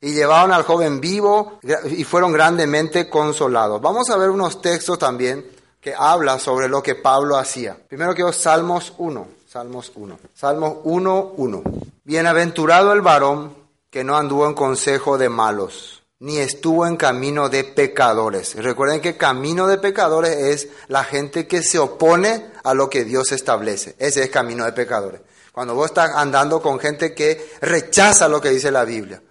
[0.00, 1.58] Y llevaron al joven vivo
[1.90, 3.80] y fueron grandemente consolados.
[3.80, 5.44] Vamos a ver unos textos también
[5.80, 7.76] que habla sobre lo que Pablo hacía.
[7.88, 9.26] Primero que Salmos 1.
[9.48, 10.18] Salmos 1.
[10.34, 11.62] Salmos 1, 1.
[12.04, 13.65] Bienaventurado el varón
[13.96, 18.54] que no anduvo en consejo de malos, ni estuvo en camino de pecadores.
[18.56, 23.32] Recuerden que camino de pecadores es la gente que se opone a lo que Dios
[23.32, 23.96] establece.
[23.98, 25.22] Ese es camino de pecadores.
[25.50, 29.22] Cuando vos estás andando con gente que rechaza lo que dice la Biblia.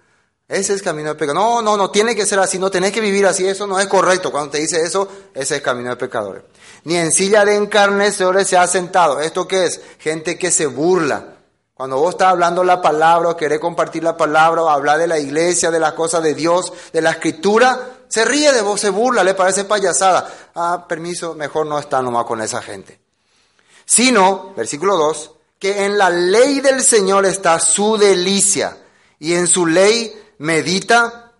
[0.48, 1.38] Ese es camino de pecado.
[1.38, 3.86] No, no, no tiene que ser así, no tenés que vivir así, eso no es
[3.86, 4.32] correcto.
[4.32, 6.42] Cuando te dice eso, ese es camino de pecadores.
[6.82, 9.20] Ni en silla de encarnecedores se ha sentado.
[9.20, 9.80] ¿Esto qué es?
[10.00, 11.35] Gente que se burla.
[11.76, 15.18] Cuando vos estás hablando la palabra o querés compartir la palabra o hablar de la
[15.18, 19.22] iglesia, de las cosas de Dios, de la escritura, se ríe de vos, se burla,
[19.22, 20.26] le parece payasada.
[20.54, 22.98] Ah, permiso, mejor no estar nomás con esa gente.
[23.84, 28.78] Sino, versículo 2, que en la ley del Señor está su delicia
[29.18, 31.34] y en su ley medita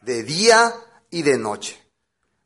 [0.00, 0.74] de día
[1.10, 1.78] y de noche.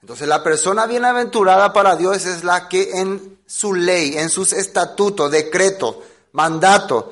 [0.00, 5.30] Entonces la persona bienaventurada para Dios es la que en su ley, en sus estatutos,
[5.30, 5.94] decretos,
[6.32, 7.04] mandatos,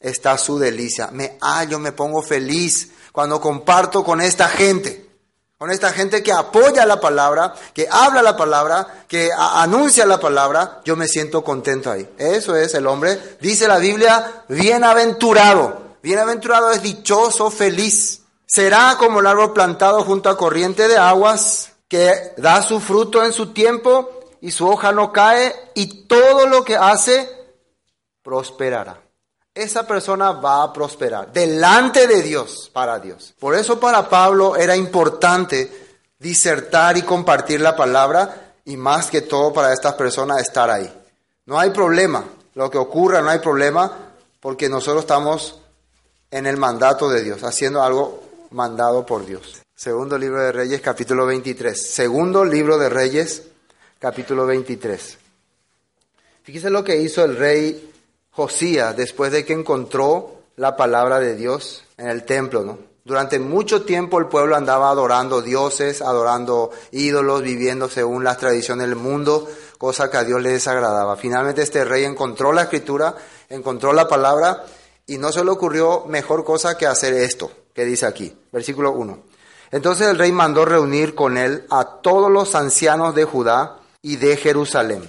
[0.00, 1.10] está su delicia.
[1.12, 5.08] Me hallo, me pongo feliz cuando comparto con esta gente.
[5.58, 10.80] Con esta gente que apoya la palabra, que habla la palabra, que anuncia la palabra,
[10.86, 12.08] yo me siento contento ahí.
[12.16, 15.98] Eso es el hombre, dice la Biblia, bienaventurado.
[16.02, 18.22] Bienaventurado es dichoso, feliz.
[18.46, 23.34] Será como el árbol plantado junto a corriente de aguas, que da su fruto en
[23.34, 24.08] su tiempo
[24.40, 27.28] y su hoja no cae y todo lo que hace
[28.22, 29.09] prosperará.
[29.60, 33.34] Esa persona va a prosperar delante de Dios, para Dios.
[33.38, 35.70] Por eso para Pablo era importante
[36.18, 40.90] disertar y compartir la palabra y más que todo para estas personas estar ahí.
[41.44, 45.60] No hay problema, lo que ocurra no hay problema porque nosotros estamos
[46.30, 49.60] en el mandato de Dios, haciendo algo mandado por Dios.
[49.74, 51.92] Segundo libro de Reyes, capítulo 23.
[51.92, 53.42] Segundo libro de Reyes,
[53.98, 55.18] capítulo 23.
[56.44, 57.89] Fíjese lo que hizo el rey
[58.30, 62.90] Josías después de que encontró la palabra de Dios en el templo, ¿no?
[63.02, 68.96] Durante mucho tiempo el pueblo andaba adorando dioses, adorando ídolos, viviendo según las tradiciones del
[68.96, 71.16] mundo, cosa que a Dios le desagradaba.
[71.16, 73.16] Finalmente este rey encontró la escritura,
[73.48, 74.64] encontró la palabra
[75.06, 79.18] y no se le ocurrió mejor cosa que hacer esto, que dice aquí, versículo 1.
[79.72, 84.36] Entonces el rey mandó reunir con él a todos los ancianos de Judá y de
[84.36, 85.02] Jerusalén.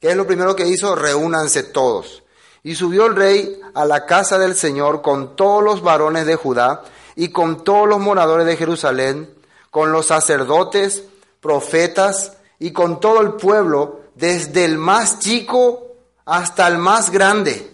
[0.00, 0.94] ¿Qué es lo primero que hizo?
[0.94, 2.22] Reúnanse todos.
[2.68, 6.82] Y subió el rey a la casa del Señor con todos los varones de Judá
[7.16, 9.26] y con todos los moradores de Jerusalén,
[9.70, 11.02] con los sacerdotes,
[11.40, 15.94] profetas y con todo el pueblo, desde el más chico
[16.26, 17.70] hasta el más grande.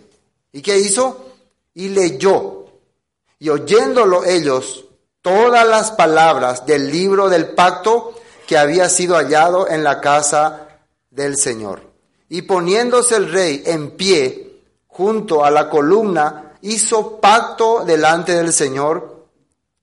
[0.53, 1.33] ¿Y qué hizo?
[1.75, 2.67] y leyó,
[3.41, 4.85] y oyéndolo ellos,
[5.23, 8.15] todas las palabras del libro del pacto
[8.47, 10.69] que había sido hallado en la casa
[11.11, 11.83] del Señor.
[12.29, 14.54] Y poniéndose el rey en pie
[14.95, 19.27] junto a la columna, hizo pacto delante del Señor,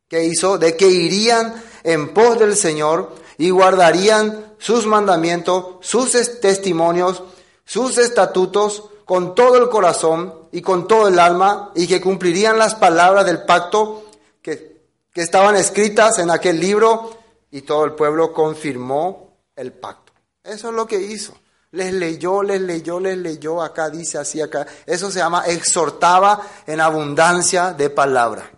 [0.08, 7.24] que hizo de que irían en pos del Señor y guardarían sus mandamientos, sus testimonios,
[7.66, 12.76] sus estatutos con todo el corazón y con todo el alma y que cumplirían las
[12.76, 14.06] palabras del pacto
[14.42, 14.82] que,
[15.14, 17.12] que estaban escritas en aquel libro
[17.52, 20.14] y todo el pueblo confirmó el pacto.
[20.42, 21.34] Eso es lo que hizo.
[21.74, 24.68] Les leyó, les leyó, les leyó, acá dice así, acá.
[24.86, 28.52] Eso se llama exhortaba en abundancia de palabra.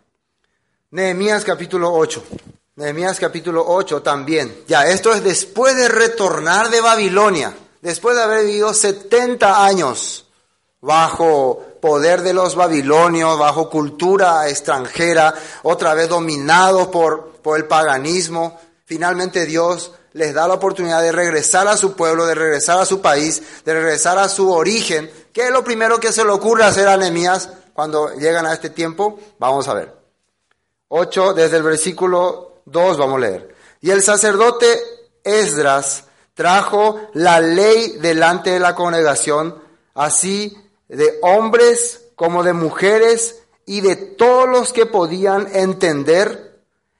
[0.89, 2.23] Nehemías capítulo 8.
[2.75, 4.63] Nehemías capítulo 8 también.
[4.67, 10.25] Ya, esto es después de retornar de Babilonia, después de haber vivido 70 años
[10.81, 18.59] bajo poder de los babilonios, bajo cultura extranjera, otra vez dominado por, por el paganismo.
[18.85, 23.01] Finalmente Dios les da la oportunidad de regresar a su pueblo, de regresar a su
[23.01, 25.11] país, de regresar a su origen.
[25.33, 28.69] ¿Qué es lo primero que se le ocurre hacer a Nehemías cuando llegan a este
[28.69, 29.19] tiempo?
[29.39, 29.93] Vamos a ver.
[30.89, 33.55] 8, desde el versículo 2 vamos a leer.
[33.81, 34.79] Y el sacerdote
[35.23, 39.61] Esdras trajo la ley delante de la congregación,
[39.95, 40.55] así
[40.87, 46.52] de hombres como de mujeres y de todos los que podían entender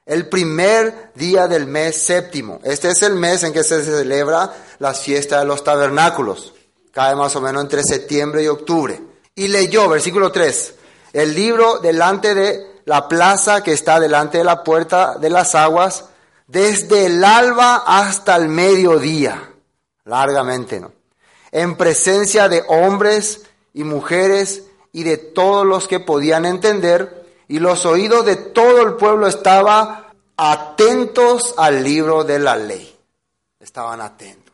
[0.06, 2.60] el primer día del mes séptimo.
[2.64, 6.54] Este es el mes en que se celebra la fiesta de los tabernáculos.
[6.92, 9.02] Cae más o menos entre septiembre y octubre.
[9.36, 10.76] Y leyó, versículo 3,
[11.14, 16.06] el libro delante de la plaza que está delante de la puerta de las aguas,
[16.48, 19.52] desde el alba hasta el mediodía,
[20.04, 20.92] largamente, ¿no?
[21.52, 23.44] En presencia de hombres
[23.74, 28.96] y mujeres y de todos los que podían entender, y los oídos de todo el
[28.96, 30.06] pueblo estaban
[30.38, 32.90] atentos al libro de la ley.
[33.60, 34.54] Estaban atentos.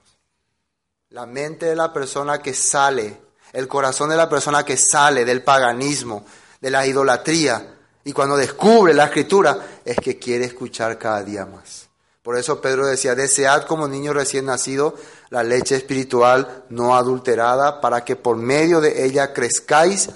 [1.09, 3.17] La mente de la persona que sale,
[3.53, 6.25] el corazón de la persona que sale del paganismo,
[6.61, 11.89] de la idolatría, y cuando descubre la escritura, es que quiere escuchar cada día más.
[12.21, 14.95] Por eso Pedro decía, desead como niño recién nacido
[15.29, 20.09] la leche espiritual no adulterada, para que por medio de ella crezcáis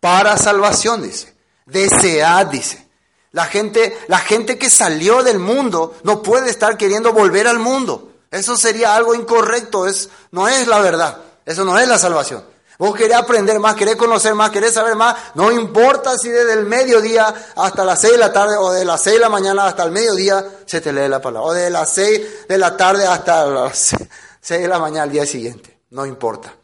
[0.00, 1.37] para salvación, dice.
[1.68, 2.88] Desead, dice.
[3.32, 8.12] La gente, la gente que salió del mundo no puede estar queriendo volver al mundo.
[8.30, 11.18] Eso sería algo incorrecto, es, no es la verdad.
[11.44, 12.44] Eso no es la salvación.
[12.78, 15.16] Vos querés aprender más, querés conocer más, querés saber más.
[15.34, 19.02] No importa si desde el mediodía hasta las seis de la tarde o de las
[19.02, 21.48] seis de la mañana hasta el mediodía se te lee la palabra.
[21.48, 23.96] O de las seis de la tarde hasta las
[24.40, 25.80] seis de la mañana al día siguiente.
[25.90, 26.54] No importa.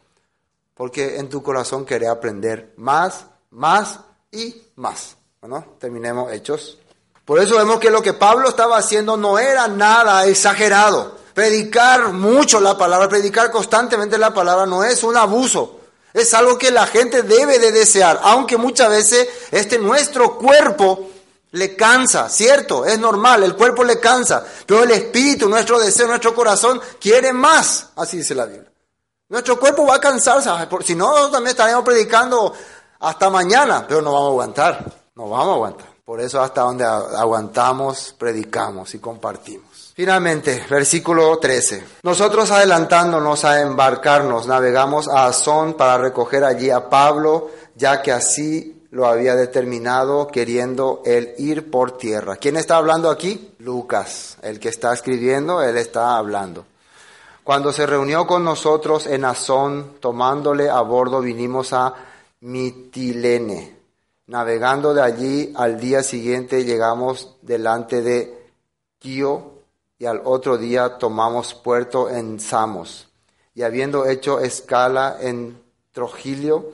[0.73, 3.99] Porque en tu corazón querés aprender más, más
[4.35, 5.15] y más.
[5.41, 6.77] Bueno, terminemos hechos.
[7.23, 11.17] Por eso vemos que lo que Pablo estaba haciendo no era nada exagerado.
[11.33, 15.79] Predicar mucho la palabra, predicar constantemente la palabra no es un abuso.
[16.13, 21.09] Es algo que la gente debe de desear, aunque muchas veces este nuestro cuerpo
[21.51, 26.35] le cansa, cierto, es normal, el cuerpo le cansa, pero el espíritu, nuestro deseo, nuestro
[26.35, 28.71] corazón quiere más, así dice la Biblia.
[29.27, 30.49] Nuestro cuerpo va a cansarse,
[30.85, 32.53] si no también estaremos predicando
[32.99, 35.87] hasta mañana, pero no vamos a aguantar, no vamos a aguantar.
[36.05, 39.93] Por eso hasta donde aguantamos, predicamos y compartimos.
[39.95, 41.83] Finalmente, versículo 13.
[42.03, 48.83] Nosotros adelantándonos a embarcarnos, navegamos a Azón para recoger allí a Pablo, ya que así
[48.91, 52.35] lo había determinado, queriendo él ir por tierra.
[52.35, 53.53] ¿Quién está hablando aquí?
[53.59, 56.65] Lucas, el que está escribiendo, él está hablando.
[57.43, 61.93] Cuando se reunió con nosotros en Azón, tomándole a bordo, vinimos a
[62.41, 63.75] Mitilene.
[64.27, 68.51] Navegando de allí, al día siguiente llegamos delante de
[68.99, 69.55] Quio,
[69.97, 73.07] y al otro día tomamos puerto en Samos.
[73.53, 75.57] Y habiendo hecho escala en
[75.91, 76.71] Trogilio,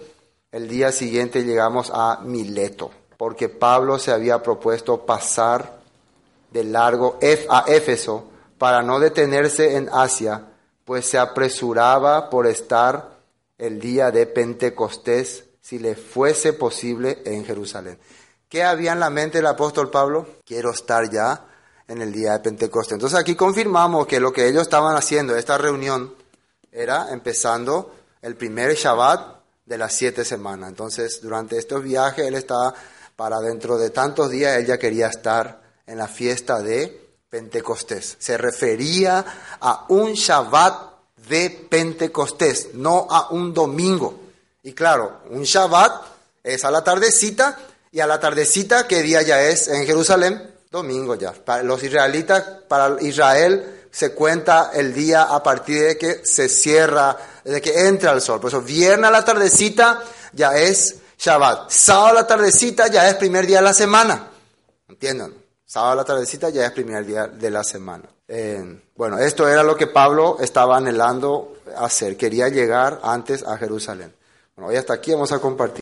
[0.52, 5.80] el día siguiente llegamos a Mileto, porque Pablo se había propuesto pasar
[6.52, 8.26] de largo a Éfeso
[8.58, 10.48] para no detenerse en Asia,
[10.84, 13.18] pues se apresuraba por estar
[13.58, 17.98] el día de Pentecostés, si le fuese posible, en Jerusalén.
[18.50, 20.28] ¿Qué había en la mente el apóstol Pablo?
[20.46, 21.48] Quiero estar ya
[21.88, 22.96] en el día de Pentecostés.
[22.96, 26.14] Entonces aquí confirmamos que lo que ellos estaban haciendo, esta reunión,
[26.74, 30.68] era empezando el primer Shabbat de las siete semanas.
[30.68, 32.74] Entonces durante estos viajes él estaba,
[33.16, 38.18] para dentro de tantos días, él ya quería estar en la fiesta de Pentecostés.
[38.20, 39.26] Se refería
[39.62, 40.92] a un Shabbat
[41.30, 44.21] de Pentecostés, no a un domingo.
[44.64, 46.04] Y claro, un Shabbat
[46.44, 47.58] es a la tardecita,
[47.94, 50.50] y a la tardecita, ¿qué día ya es en Jerusalén?
[50.72, 51.34] Domingo ya.
[51.34, 57.18] Para los israelitas, para Israel se cuenta el día a partir de que se cierra,
[57.44, 58.40] de que entra el sol.
[58.40, 60.02] Por eso viernes a la tardecita
[60.32, 61.70] ya es Shabbat.
[61.70, 64.30] Sábado a la tardecita ya es primer día de la semana.
[64.88, 65.36] ¿Entienden?
[65.66, 68.06] Sábado a la tardecita ya es primer día de la semana.
[68.26, 72.16] Eh, bueno, esto era lo que Pablo estaba anhelando hacer.
[72.16, 74.16] Quería llegar antes a Jerusalén.
[74.56, 75.80] Bueno, hoy hasta aquí vamos a compartir.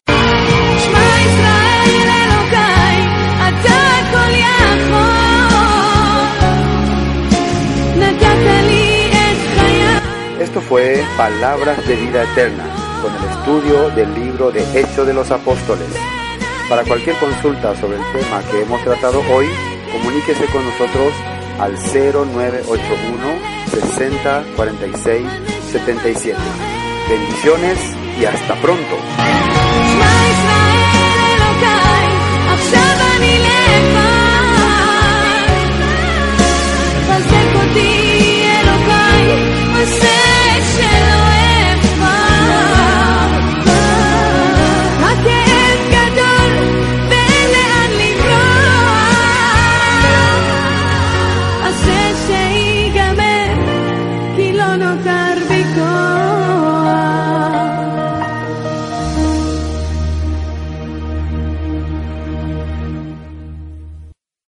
[10.39, 12.63] Esto fue Palabras de Vida Eterna,
[13.01, 15.89] con el estudio del libro de Hechos de los Apóstoles.
[16.69, 19.47] Para cualquier consulta sobre el tema que hemos tratado hoy,
[19.91, 21.13] comuníquese con nosotros
[21.59, 23.39] al 0981
[23.71, 25.27] 60 46
[25.71, 26.37] 77.
[27.09, 29.58] Bendiciones y hasta pronto.